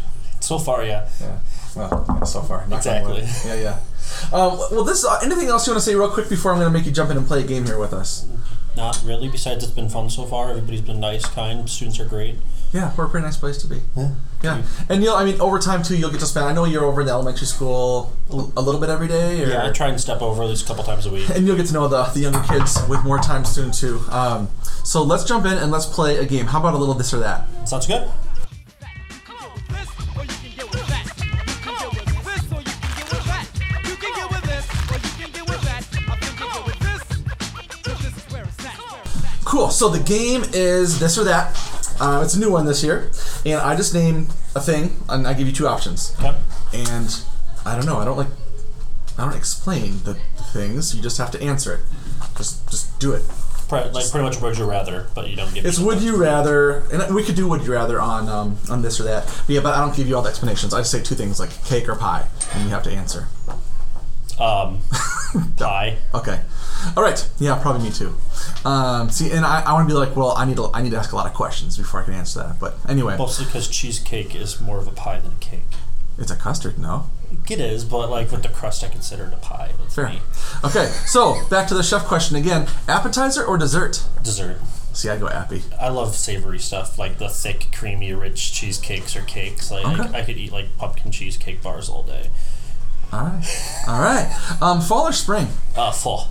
So 0.41 0.59
far, 0.59 0.85
yeah. 0.85 1.09
Yeah. 1.21 1.38
Well, 1.75 2.25
so 2.25 2.43
far. 2.43 2.67
knock 2.69 2.87
on 2.87 3.05
wood. 3.11 3.19
Exactly. 3.19 3.51
Yeah, 3.51 3.55
yeah. 3.61 3.79
Um, 4.33 4.57
well, 4.71 4.85
this 4.85 5.05
uh, 5.05 5.19
anything 5.23 5.49
else 5.49 5.67
you 5.67 5.73
want 5.73 5.83
to 5.83 5.91
say 5.91 5.95
real 5.97 6.11
quick 6.11 6.29
before 6.29 6.53
I'm 6.53 6.59
going 6.59 6.73
to 6.73 6.77
make 6.79 6.87
you 6.87 6.93
jump 6.93 7.11
in 7.11 7.17
and 7.17 7.27
play 7.27 7.41
a 7.43 7.47
game 7.47 7.67
here 7.67 7.79
with 7.79 7.93
us? 7.93 8.27
Not 8.79 9.03
really. 9.05 9.29
Besides, 9.29 9.64
it's 9.64 9.73
been 9.73 9.88
fun 9.88 10.09
so 10.09 10.25
far. 10.25 10.51
Everybody's 10.51 10.81
been 10.83 11.01
nice, 11.01 11.27
kind. 11.27 11.69
Students 11.69 11.99
are 11.99 12.05
great. 12.05 12.37
Yeah, 12.73 12.93
we're 12.97 13.07
a 13.07 13.09
pretty 13.09 13.25
nice 13.25 13.37
place 13.37 13.59
to 13.62 13.67
be. 13.67 13.81
Yeah. 13.97 14.14
Yeah, 14.41 14.62
and 14.88 15.03
you'll, 15.03 15.14
I 15.17 15.25
mean, 15.25 15.41
over 15.41 15.59
time 15.59 15.83
too, 15.83 15.97
you'll 15.97 16.12
get 16.12 16.21
to 16.21 16.27
spend. 16.27 16.47
I 16.47 16.53
know 16.53 16.64
you're 16.64 16.85
over 16.85 17.01
in 17.01 17.09
the 17.09 17.12
elementary 17.12 17.49
school 17.49 18.12
a 18.31 18.61
little 18.62 18.81
bit 18.81 18.88
every 18.88 19.09
day, 19.09 19.43
or, 19.43 19.49
Yeah, 19.49 19.67
I 19.67 19.73
try 19.73 19.88
and 19.88 20.01
step 20.01 20.23
over 20.23 20.43
at 20.45 20.49
least 20.49 20.64
a 20.64 20.69
couple 20.69 20.85
times 20.85 21.07
a 21.07 21.11
week. 21.11 21.29
and 21.31 21.45
you'll 21.45 21.57
get 21.57 21.67
to 21.67 21.73
know 21.73 21.88
the, 21.88 22.05
the 22.05 22.21
younger 22.21 22.43
kids 22.47 22.79
with 22.88 23.03
more 23.03 23.19
time 23.19 23.45
soon 23.45 23.73
too. 23.73 24.01
Um, 24.11 24.49
so 24.85 25.03
let's 25.03 25.25
jump 25.25 25.45
in 25.45 25.55
and 25.59 25.73
let's 25.73 25.87
play 25.87 26.19
a 26.19 26.25
game. 26.25 26.47
How 26.47 26.61
about 26.61 26.75
a 26.75 26.79
little 26.79 26.95
this 26.95 27.12
or 27.12 27.19
that? 27.19 27.49
Sounds 27.69 27.88
good. 27.88 28.09
So 39.79 39.88
the 39.88 40.01
game 40.01 40.43
is 40.55 40.99
this 40.99 41.17
or 41.17 41.23
that. 41.23 41.57
Uh, 42.01 42.21
it's 42.25 42.35
a 42.35 42.41
new 42.41 42.51
one 42.51 42.67
this 42.67 42.83
year, 42.83 43.12
and 43.47 43.61
I 43.61 43.77
just 43.77 43.95
name 43.95 44.27
a 44.57 44.61
thing, 44.61 44.97
and 45.09 45.25
I 45.25 45.35
give 45.35 45.47
you 45.47 45.53
two 45.53 45.69
options. 45.69 46.17
Okay. 46.19 46.37
And 46.75 47.17
I 47.64 47.77
don't 47.77 47.87
know. 47.87 47.99
I 47.99 48.05
don't 48.05 48.17
like. 48.17 48.27
I 49.17 49.25
don't 49.25 49.37
explain 49.37 49.99
the, 50.03 50.14
the 50.37 50.43
things. 50.53 50.97
You 50.97 51.01
just 51.01 51.17
have 51.19 51.31
to 51.31 51.41
answer 51.41 51.75
it. 51.75 51.81
Just 52.37 52.69
just 52.69 52.99
do 52.99 53.12
it. 53.12 53.23
Pre- 53.69 53.85
like 53.91 54.11
pretty 54.11 54.25
much 54.27 54.41
would 54.41 54.59
you 54.59 54.64
rather, 54.69 55.07
but 55.14 55.29
you 55.31 55.37
don't 55.37 55.55
give. 55.55 55.64
It's 55.64 55.79
would 55.79 56.03
you 56.03 56.17
rather, 56.17 56.79
and 56.93 57.14
we 57.14 57.23
could 57.23 57.37
do 57.37 57.47
would 57.47 57.62
you 57.64 57.73
rather 57.73 58.01
on 58.01 58.29
um, 58.29 58.59
on 58.69 58.83
this 58.83 58.99
or 58.99 59.05
that. 59.05 59.27
But 59.47 59.55
yeah, 59.55 59.61
but 59.61 59.75
I 59.75 59.81
don't 59.81 59.95
give 59.95 60.09
you 60.09 60.17
all 60.17 60.23
the 60.23 60.29
explanations. 60.31 60.75
I 60.75 60.81
just 60.81 60.91
say 60.91 61.01
two 61.01 61.14
things 61.14 61.38
like 61.38 61.51
cake 61.67 61.88
or 61.88 61.95
pie, 61.95 62.27
and 62.53 62.64
you 62.64 62.71
have 62.71 62.83
to 62.83 62.91
answer. 62.91 63.29
um 64.41 64.81
pie. 65.57 65.99
Okay. 66.14 66.41
All 66.97 67.03
right. 67.03 67.29
Yeah, 67.38 67.59
probably 67.61 67.85
me 67.88 67.91
too. 67.95 68.14
Um, 68.64 69.11
see, 69.11 69.31
and 69.33 69.45
I, 69.45 69.62
I 69.62 69.73
want 69.73 69.88
to 69.88 69.95
be 69.95 69.99
like, 69.99 70.14
well, 70.17 70.33
I 70.37 70.45
need 70.45 70.57
to 70.57 70.71
I 70.73 70.83
need 70.83 70.91
to 70.91 70.97
ask 70.99 71.12
a 71.12 71.17
lot 71.17 71.27
of 71.27 71.35
questions 71.35 71.77
before 71.77 72.01
I 72.03 72.05
can 72.05 72.14
answer 72.14 72.41
that. 72.41 72.59
But 72.61 72.77
anyway, 72.88 73.17
Mostly 73.17 73.45
because 73.47 73.69
cheesecake 73.69 74.35
is 74.35 74.61
more 74.61 74.79
of 74.79 74.87
a 74.87 74.93
pie 74.93 75.19
than 75.21 75.33
a 75.33 75.37
cake. 75.41 75.62
it's 76.19 76.31
a 76.31 76.37
custard, 76.37 76.79
no? 76.79 77.07
It 77.51 77.61
is, 77.61 77.85
but 77.85 78.09
like 78.11 78.31
with 78.33 78.43
the 78.43 78.49
crust, 78.49 78.83
I 78.85 78.88
consider 78.88 79.25
it 79.27 79.35
a 79.35 79.37
pie. 79.37 79.73
With 79.79 79.95
Fair. 79.95 80.09
me. 80.09 80.21
Okay, 80.64 80.87
so 81.07 81.47
back 81.51 81.69
to 81.69 81.75
the 81.75 81.83
chef 81.83 82.05
question 82.05 82.37
again: 82.37 82.67
appetizer 82.88 83.45
or 83.45 83.59
dessert? 83.59 84.03
Dessert. 84.23 84.59
See, 84.95 85.09
I 85.11 85.17
go 85.19 85.29
appy. 85.29 85.62
I 85.79 85.91
love 85.91 86.17
savory 86.17 86.59
stuff, 86.59 86.99
like 86.99 87.19
the 87.19 87.29
thick, 87.29 87.67
creamy, 87.73 88.12
rich 88.14 88.53
cheesecakes 88.53 89.14
or 89.14 89.23
cakes. 89.23 89.71
Like 89.71 89.85
Okay. 89.87 90.19
I 90.19 90.23
could 90.25 90.37
eat 90.38 90.53
like 90.53 90.77
pumpkin 90.79 91.12
cheesecake 91.12 91.62
bars 91.62 91.88
all 91.88 92.03
day. 92.03 92.31
All 93.12 93.21
right, 93.25 93.85
all 93.88 94.01
right. 94.01 94.59
Um, 94.62 94.81
fall 94.81 95.07
or 95.09 95.12
spring? 95.12 95.49
Uh, 95.77 95.90
fall. 95.92 96.29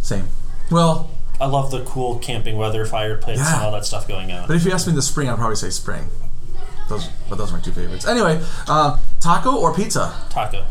Same. 0.00 0.28
Well, 0.70 1.10
I 1.40 1.46
love 1.46 1.70
the 1.70 1.84
cool 1.84 2.18
camping 2.18 2.56
weather, 2.56 2.84
fire 2.86 3.16
pits, 3.18 3.38
Yeah. 3.40 3.54
and 3.56 3.64
all 3.64 3.72
that 3.72 3.84
stuff 3.86 4.08
going 4.08 4.32
on. 4.32 4.46
but 4.46 4.56
if 4.56 4.64
you 4.64 4.72
ask 4.72 4.86
me 4.86 4.92
the 4.94 5.02
spring, 5.02 5.28
I'd 5.28 5.36
probably 5.36 5.56
say 5.56 5.70
spring. 5.70 6.08
Those, 6.88 7.08
but 7.28 7.36
those 7.36 7.50
are 7.52 7.56
my 7.56 7.60
two 7.62 7.72
favorites. 7.72 8.06
Anyway, 8.06 8.42
uh, 8.66 8.98
taco 9.20 9.56
or 9.56 9.72
pizza? 9.74 10.12
Taco. 10.30 10.64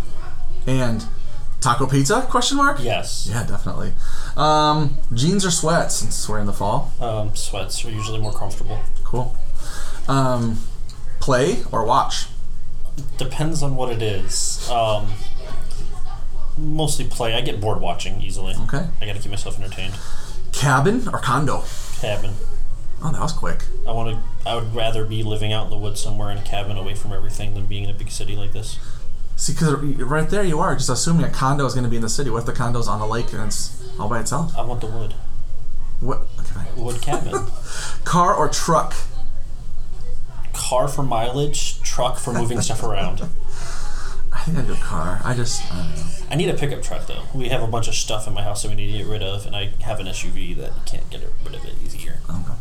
And 0.67 1.05
taco 1.61 1.85
pizza? 1.87 2.21
Question 2.29 2.57
mark. 2.57 2.79
Yes. 2.81 3.27
Yeah, 3.29 3.43
definitely. 3.45 3.93
Um, 4.35 4.97
jeans 5.13 5.45
or 5.45 5.51
sweats? 5.51 5.95
Since 5.95 6.27
we're 6.27 6.39
in 6.39 6.45
the 6.45 6.53
fall. 6.53 6.91
Um, 6.99 7.35
sweats 7.35 7.85
are 7.85 7.89
usually 7.89 8.19
more 8.19 8.33
comfortable. 8.33 8.79
Cool. 9.03 9.35
Um, 10.09 10.59
play 11.21 11.63
or 11.71 11.85
watch? 11.85 12.25
Depends 13.17 13.63
on 13.63 13.75
what 13.75 13.91
it 13.91 14.01
is. 14.01 14.69
Um, 14.69 15.13
mostly 16.57 17.05
play. 17.05 17.33
I 17.33 17.41
get 17.41 17.59
bored 17.59 17.81
watching 17.81 18.21
easily. 18.21 18.55
Okay. 18.63 18.87
I 19.01 19.05
got 19.05 19.15
to 19.15 19.21
keep 19.21 19.31
myself 19.31 19.59
entertained. 19.59 19.95
Cabin 20.51 21.07
or 21.09 21.19
condo? 21.19 21.63
Cabin. 22.01 22.33
Oh, 23.01 23.11
that 23.11 23.21
was 23.21 23.31
quick. 23.31 23.63
I 23.87 23.91
want 23.91 24.17
to. 24.17 24.49
I 24.49 24.55
would 24.55 24.75
rather 24.75 25.05
be 25.05 25.23
living 25.23 25.53
out 25.53 25.65
in 25.65 25.69
the 25.69 25.77
woods 25.77 26.01
somewhere 26.01 26.31
in 26.31 26.37
a 26.37 26.41
cabin 26.41 26.77
away 26.77 26.95
from 26.95 27.13
everything 27.13 27.53
than 27.53 27.65
being 27.65 27.85
in 27.85 27.89
a 27.89 27.93
big 27.93 28.11
city 28.11 28.35
like 28.35 28.51
this. 28.51 28.77
See, 29.37 29.53
because 29.53 29.73
right 29.75 30.29
there 30.29 30.43
you 30.43 30.59
are, 30.59 30.75
just 30.75 30.89
assuming 30.89 31.23
a 31.23 31.29
condo 31.29 31.65
is 31.65 31.73
going 31.73 31.85
to 31.85 31.89
be 31.89 31.95
in 31.95 32.01
the 32.01 32.09
city. 32.09 32.29
What 32.29 32.39
if 32.39 32.45
the 32.45 32.51
condo's 32.51 32.89
on 32.89 32.99
a 32.99 33.07
lake 33.07 33.31
and 33.31 33.43
it's 33.43 33.89
all 33.97 34.09
by 34.09 34.19
itself? 34.19 34.57
I 34.57 34.65
want 34.65 34.81
the 34.81 34.87
wood. 34.87 35.13
What? 36.01 36.27
Okay. 36.39 36.65
Wood 36.75 37.01
cabin. 37.01 37.33
Car 38.03 38.33
or 38.33 38.49
truck? 38.49 38.93
Car 40.51 40.89
for 40.89 41.03
mileage, 41.03 41.78
truck 41.89 42.17
for 42.17 42.31
moving 42.33 42.61
stuff 42.61 42.83
around. 42.83 43.21
I 44.31 44.41
think 44.43 44.57
I'd 44.59 44.67
do 44.67 44.73
a 44.73 44.77
car. 44.77 45.19
I 45.23 45.33
just, 45.33 45.61
I 45.73 45.77
don't 45.77 45.95
know. 45.95 46.03
I 46.31 46.35
need 46.35 46.49
a 46.49 46.53
pickup 46.53 46.83
truck 46.83 47.07
though. 47.07 47.23
We 47.33 47.49
have 47.49 47.63
a 47.63 47.67
bunch 47.67 47.87
of 47.87 47.95
stuff 47.95 48.27
in 48.27 48.33
my 48.33 48.43
house 48.43 48.61
that 48.61 48.69
we 48.69 48.75
need 48.75 48.91
to 48.91 48.97
get 48.99 49.07
rid 49.07 49.23
of, 49.23 49.45
and 49.47 49.55
I 49.55 49.71
have 49.81 49.99
an 49.99 50.05
SUV 50.05 50.55
that 50.57 50.67
you 50.75 50.81
can't 50.85 51.09
get 51.09 51.21
rid 51.43 51.55
of 51.55 51.65
it 51.65 51.73
easier. 51.83 52.19
Okay. 52.29 52.53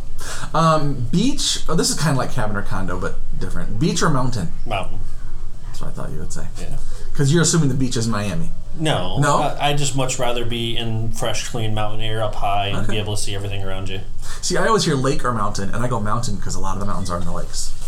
Um, 0.55 1.07
beach. 1.13 1.61
Oh, 1.69 1.75
this 1.75 1.91
is 1.91 1.99
kind 1.99 2.13
of 2.13 2.17
like 2.17 2.33
cabin 2.33 2.57
or 2.57 2.63
condo, 2.63 2.99
but 2.99 3.17
different. 3.39 3.79
Beach 3.79 4.03
or 4.03 4.09
mountain? 4.09 4.49
Mountain. 4.67 4.99
That's 5.67 5.81
what 5.83 5.89
I 5.89 5.93
thought 5.93 6.11
you 6.11 6.19
would 6.19 6.33
say. 6.33 6.47
Yeah. 6.59 6.79
Because 7.13 7.33
you're 7.33 7.43
assuming 7.43 7.69
the 7.69 7.75
beach 7.75 7.97
is 7.97 8.09
Miami. 8.09 8.51
No. 8.79 9.19
No? 9.19 9.37
I, 9.39 9.69
I'd 9.69 9.79
just 9.79 9.95
much 9.95 10.19
rather 10.19 10.45
be 10.47 10.77
in 10.77 11.13
fresh, 11.13 11.49
clean 11.49 11.75
mountain 11.75 12.01
air 12.01 12.23
up 12.23 12.37
high 12.37 12.69
and 12.69 12.79
Okay. 12.79 12.93
be 12.93 12.99
able 12.99 13.15
to 13.17 13.23
see 13.23 13.35
everything 13.35 13.63
around 13.63 13.89
you. 13.89 14.01
See, 14.41 14.57
I 14.57 14.67
always 14.67 14.85
hear 14.85 14.95
lake 14.95 15.25
or 15.25 15.33
mountain, 15.33 15.75
and 15.75 15.85
I 15.85 15.89
go 15.89 16.01
mountain 16.01 16.37
because 16.37 16.55
a 16.55 16.61
lot 16.61 16.75
of 16.75 16.81
the 16.81 16.87
mountains 16.87 17.11
are 17.11 17.19
in 17.19 17.25
the 17.25 17.33
lakes, 17.33 17.88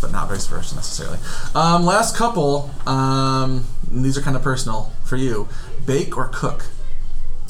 but 0.00 0.10
not 0.12 0.28
vice 0.28 0.46
versa 0.46 0.74
necessarily. 0.74 1.18
Um, 1.54 1.84
last 1.84 2.16
couple. 2.16 2.70
Um, 2.86 3.66
and 3.90 4.04
these 4.04 4.16
are 4.16 4.22
kind 4.22 4.36
of 4.36 4.42
personal 4.42 4.92
for 5.04 5.16
you. 5.16 5.48
Bake 5.86 6.16
or 6.16 6.28
cook? 6.32 6.66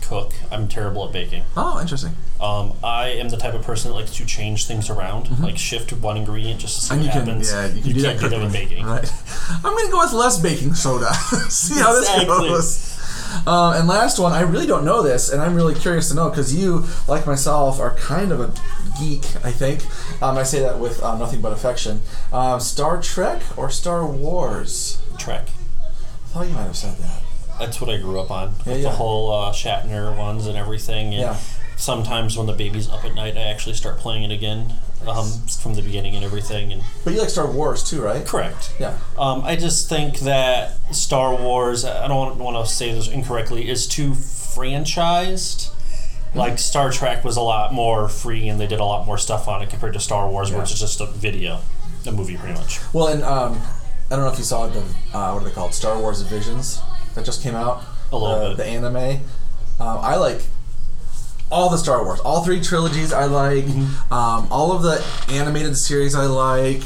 Cook. 0.03 0.33
I'm 0.51 0.67
terrible 0.67 1.07
at 1.07 1.13
baking. 1.13 1.45
Oh, 1.57 1.81
interesting. 1.81 2.13
Um, 2.41 2.73
I 2.83 3.09
am 3.09 3.29
the 3.29 3.37
type 3.37 3.55
of 3.55 3.63
person 3.63 3.91
that 3.91 3.97
likes 3.97 4.13
to 4.17 4.25
change 4.27 4.67
things 4.67 4.89
around, 4.91 5.39
like 5.41 5.59
shift 5.59 5.93
one 5.93 6.17
ingredient 6.17 6.59
just 6.61 6.77
to 6.81 6.83
see 6.87 6.95
Mm-hmm. 6.95 7.01
And 7.01 7.07
what 7.07 7.15
you 7.15 7.21
can, 7.21 7.29
happens. 7.29 7.53
yeah, 7.53 7.67
you 7.67 7.83
can 7.83 7.93
do 7.93 8.01
that 8.03 8.19
can't 8.19 8.21
do 8.23 8.29
that 8.39 8.43
with 8.45 8.53
baking. 8.53 8.87
Right. 8.87 9.13
I'm 9.51 9.63
gonna 9.63 9.91
go 9.91 9.99
with 9.99 10.13
less 10.13 10.39
baking 10.41 10.75
soda. 10.75 11.13
See 11.49 11.79
how 11.79 11.97
Exactly. 11.97 12.25
this 12.49 12.49
goes. 12.49 13.47
Um, 13.47 13.75
and 13.75 13.87
last 13.87 14.19
one, 14.19 14.33
I 14.33 14.41
really 14.41 14.67
don't 14.67 14.85
know 14.85 15.03
this, 15.03 15.31
and 15.31 15.41
I'm 15.41 15.55
really 15.55 15.75
curious 15.75 16.09
to 16.09 16.15
know 16.17 16.31
because 16.31 16.53
you, 16.53 16.87
like 17.07 17.27
myself, 17.27 17.79
are 17.79 17.95
kind 17.95 18.33
of 18.33 18.41
a 18.41 18.53
geek. 19.01 19.25
I 19.45 19.51
think 19.51 19.83
um, 20.23 20.37
I 20.39 20.43
say 20.45 20.61
that 20.61 20.79
with 20.79 21.03
uh, 21.03 21.17
nothing 21.19 21.41
but 21.41 21.53
affection. 21.53 22.03
Um, 22.33 22.61
Star 22.61 23.01
Trek 23.03 23.43
or 23.57 23.71
Star 23.71 24.07
Wars? 24.07 25.01
Trek. 25.19 25.49
I 25.83 26.29
thought 26.33 26.47
you 26.47 26.55
might 26.55 26.63
have 26.63 26.77
said 26.77 26.97
that. 26.99 27.23
That's 27.59 27.81
what 27.81 27.91
I 27.91 27.97
grew 27.99 28.21
up 28.21 28.31
on. 28.31 28.55
Yeah, 28.65 28.75
yeah. 28.77 28.83
The 28.83 28.91
whole 28.91 29.33
uh, 29.33 29.53
Shatner 29.53 30.17
ones 30.17 30.47
and 30.47 30.57
everything. 30.57 31.07
And 31.15 31.23
Yeah. 31.23 31.37
Sometimes 31.77 32.37
when 32.37 32.47
the 32.47 32.53
baby's 32.53 32.91
up 32.91 33.07
at 33.07 33.15
night, 33.15 33.39
I 33.39 33.41
actually 33.45 33.75
start 33.75 33.97
playing 33.99 34.23
it 34.25 34.31
again 34.31 34.75
um, 35.09 35.27
from 35.63 35.73
the 35.75 35.81
beginning 35.81 36.15
and 36.15 36.23
everything. 36.23 36.73
And 36.75 36.83
But 37.05 37.15
you 37.15 37.21
like 37.21 37.31
Star 37.31 37.51
Wars 37.51 37.83
too, 37.83 38.03
right? 38.03 38.25
correct. 38.27 38.75
Yeah. 38.79 38.99
Um, 39.19 39.41
I 39.45 39.57
just 39.57 39.89
think 39.89 40.19
that 40.21 40.77
Star 40.95 41.35
Wars, 41.35 41.87
I 41.87 42.07
don't 42.07 42.37
want 42.39 42.67
to 42.67 42.71
say 42.71 42.93
this 42.93 43.09
incorrectly, 43.09 43.67
is 43.71 43.87
too 43.87 44.11
franchised. 44.11 45.70
Like 46.35 46.59
Star 46.59 46.93
Trek 46.93 47.25
was 47.25 47.37
a 47.37 47.41
lot 47.41 47.73
more 47.73 48.09
free 48.09 48.49
and 48.49 48.61
they 48.61 48.67
did 48.69 48.79
a 48.81 48.85
lot 48.85 49.05
more 49.07 49.19
stuff 49.19 49.49
on 49.49 49.63
it 49.63 49.71
compared 49.71 49.95
to 49.95 50.01
Star 50.01 50.29
Wars, 50.29 50.53
which 50.53 50.71
is 50.73 50.79
just 50.79 51.01
a 51.01 51.07
video, 51.07 51.59
a 52.07 52.13
movie 52.13 52.37
pretty 52.37 52.55
much. 52.55 52.79
Well, 52.93 53.09
and 53.09 53.23
um, 53.25 53.61
I 54.11 54.17
don't 54.17 54.25
know 54.25 54.31
if 54.33 54.39
you 54.39 54.45
saw 54.45 54.69
the 54.69 54.81
uh, 55.13 55.33
what 55.33 55.43
are 55.43 55.45
they 55.45 55.51
called? 55.51 55.75
Star 55.75 55.99
Wars 55.99 56.23
Visions 56.23 56.81
that 57.15 57.25
just 57.25 57.43
came 57.43 57.55
out. 57.57 57.83
A 58.13 58.17
little 58.17 58.41
the, 58.41 58.49
bit. 58.51 58.57
The 58.59 58.67
anime. 58.67 58.97
Um, 59.81 59.99
I 60.03 60.17
like 60.17 60.43
all 61.51 61.69
the 61.69 61.79
Star 61.79 62.05
Wars, 62.05 62.21
all 62.21 62.45
three 62.45 62.61
trilogies. 62.61 63.13
I 63.13 63.25
like 63.25 63.65
Mm-hmm. 63.65 64.13
um, 64.13 64.47
all 64.53 64.71
of 64.73 64.83
the 64.83 65.05
animated 65.35 65.77
series. 65.77 66.15
I 66.15 66.27
like. 66.27 66.83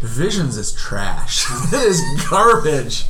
Visions 0.00 0.56
is 0.58 0.72
trash. 0.72 1.46
it 1.72 1.82
is 1.82 2.00
garbage. 2.28 3.04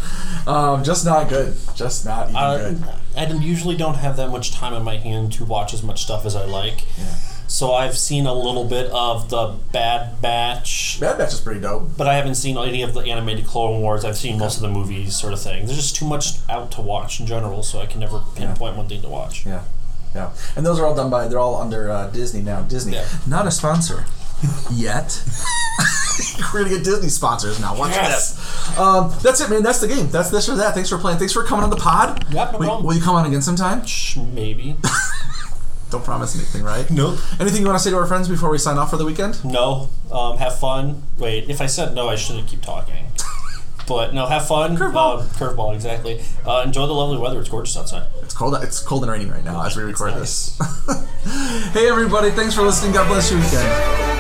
Um, 0.47 0.85
just 0.85 1.05
not 1.05 1.29
good. 1.29 1.55
Just 1.75 2.05
not 2.07 2.29
even 2.29 2.37
Uh, 2.37 2.59
good. 2.59 2.85
I 3.17 3.27
usually 3.33 3.77
don't 3.77 3.95
have 3.97 4.17
that 4.17 4.29
much 4.31 4.53
time 4.53 4.73
on 4.75 4.83
my 4.85 4.97
hand 4.97 5.33
to 5.35 5.45
watch 5.45 5.73
as 5.75 5.83
much 5.83 6.03
stuff 6.03 6.25
as 6.27 6.35
I 6.37 6.45
like. 6.45 6.85
Yeah. 6.99 7.15
So 7.47 7.73
I've 7.75 7.97
seen 7.97 8.27
a 8.27 8.33
little 8.35 8.65
bit 8.65 8.91
of 8.91 9.29
the 9.29 9.55
Bad 9.71 10.21
Batch, 10.23 10.99
Bad 10.99 11.19
Batch 11.19 11.35
is 11.35 11.41
pretty 11.41 11.61
dope. 11.61 11.91
but 11.97 12.09
I 12.09 12.15
haven't 12.15 12.37
seen 12.37 12.57
any 12.57 12.83
of 12.83 12.95
the 12.95 13.01
animated 13.01 13.47
Clone 13.47 13.81
Wars. 13.83 14.05
I've 14.05 14.17
seen 14.17 14.39
most 14.39 14.57
of 14.57 14.63
the 14.63 14.71
movies, 14.71 15.15
sort 15.15 15.33
of 15.35 15.41
thing. 15.43 15.67
There's 15.67 15.77
just 15.79 15.95
too 15.95 16.07
much 16.07 16.39
out 16.49 16.71
to 16.73 16.81
watch 16.81 17.21
in 17.21 17.27
general, 17.27 17.63
so 17.63 17.81
I 17.81 17.87
can 17.87 18.01
never 18.01 18.23
pinpoint 18.35 18.77
one 18.77 18.89
thing 18.89 19.03
to 19.03 19.09
watch. 19.09 19.45
Yeah. 19.47 19.63
Yeah. 20.15 20.33
And 20.57 20.65
those 20.65 20.79
are 20.81 20.87
all 20.87 20.95
done 20.95 21.11
by, 21.11 21.29
they're 21.29 21.39
all 21.39 21.61
under 21.61 21.91
uh, 21.91 22.07
Disney 22.09 22.41
now. 22.41 22.63
Disney. 22.63 22.95
Yeah. 22.95 23.07
Not 23.27 23.47
a 23.47 23.51
sponsor 23.51 24.07
yet. 24.73 25.23
We're 26.53 26.61
going 26.61 26.71
to 26.71 26.77
get 26.77 26.85
Disney 26.85 27.09
sponsors 27.09 27.61
now. 27.61 27.77
Watch 27.77 27.91
Yes. 27.93 28.35
this. 28.37 28.54
Um, 28.79 29.13
that's 29.23 29.41
it, 29.41 29.51
man. 29.51 29.63
That's 29.63 29.81
the 29.81 29.89
game. 29.89 30.09
That's 30.09 30.31
this 30.31 30.49
or 30.49 30.57
that. 30.57 30.75
Thanks 30.75 30.89
for 30.89 30.99
playing. 30.99 31.19
Thanks 31.19 31.33
for 31.33 31.45
coming 31.45 31.65
on 31.65 31.71
the 31.71 31.77
pod. 31.77 32.25
Yep, 32.33 32.53
no 32.53 32.59
will, 32.59 32.67
problem. 32.67 32.87
will 32.87 32.95
you 32.95 33.03
come 33.03 33.15
on 33.15 33.27
again 33.27 33.43
sometime? 33.43 33.85
Shh, 33.85 34.17
Maybe. 34.17 34.77
Don't 35.91 36.05
promise 36.05 36.35
anything, 36.35 36.65
right? 36.65 36.91
Nope. 36.91 37.21
Anything 37.39 37.61
you 37.61 37.67
want 37.67 37.79
to 37.79 37.85
say 37.85 37.91
to 37.91 37.97
our 37.97 38.07
friends 38.07 38.29
before 38.29 38.51
we 38.51 38.59
sign 38.59 38.79
off 38.79 38.91
for 38.91 38.97
the 38.97 39.05
weekend? 39.05 39.45
No. 39.45 39.91
Um, 40.11 40.39
have 40.39 40.59
fun. 40.59 41.05
Wait, 41.19 41.49
if 41.49 41.61
I 41.61 41.67
said 41.67 41.95
no, 41.95 42.09
I 42.09 42.17
shouldn't 42.17 42.49
keep 42.49 42.63
talking. 42.63 43.07
But 43.87 44.15
no, 44.15 44.25
have 44.25 44.49
fun. 44.49 44.79
Curveball. 44.79 45.21
Um, 45.21 45.27
curveball, 45.29 45.75
exactly. 45.75 46.23
Uh, 46.47 46.63
enjoy 46.65 46.87
the 46.87 46.95
lovely 46.95 47.19
weather. 47.19 47.39
It's 47.39 47.51
gorgeous 47.51 47.77
outside. 47.77 48.07
It's 48.23 48.33
cold. 48.33 48.57
It's 48.63 48.81
cold 48.81 49.03
and 49.03 49.13
raining 49.13 49.31
right 49.31 49.45
now 49.45 49.63
as 49.63 49.77
we 49.77 49.83
record 49.83 50.13
nice. 50.13 50.57
this. 50.57 51.09
hey, 51.75 51.87
everybody. 51.89 52.31
Thanks 52.31 52.55
for 52.55 52.63
listening. 52.63 52.93
God 52.93 53.09
bless 53.09 53.31
your 53.31 53.41
weekend. 53.41 54.14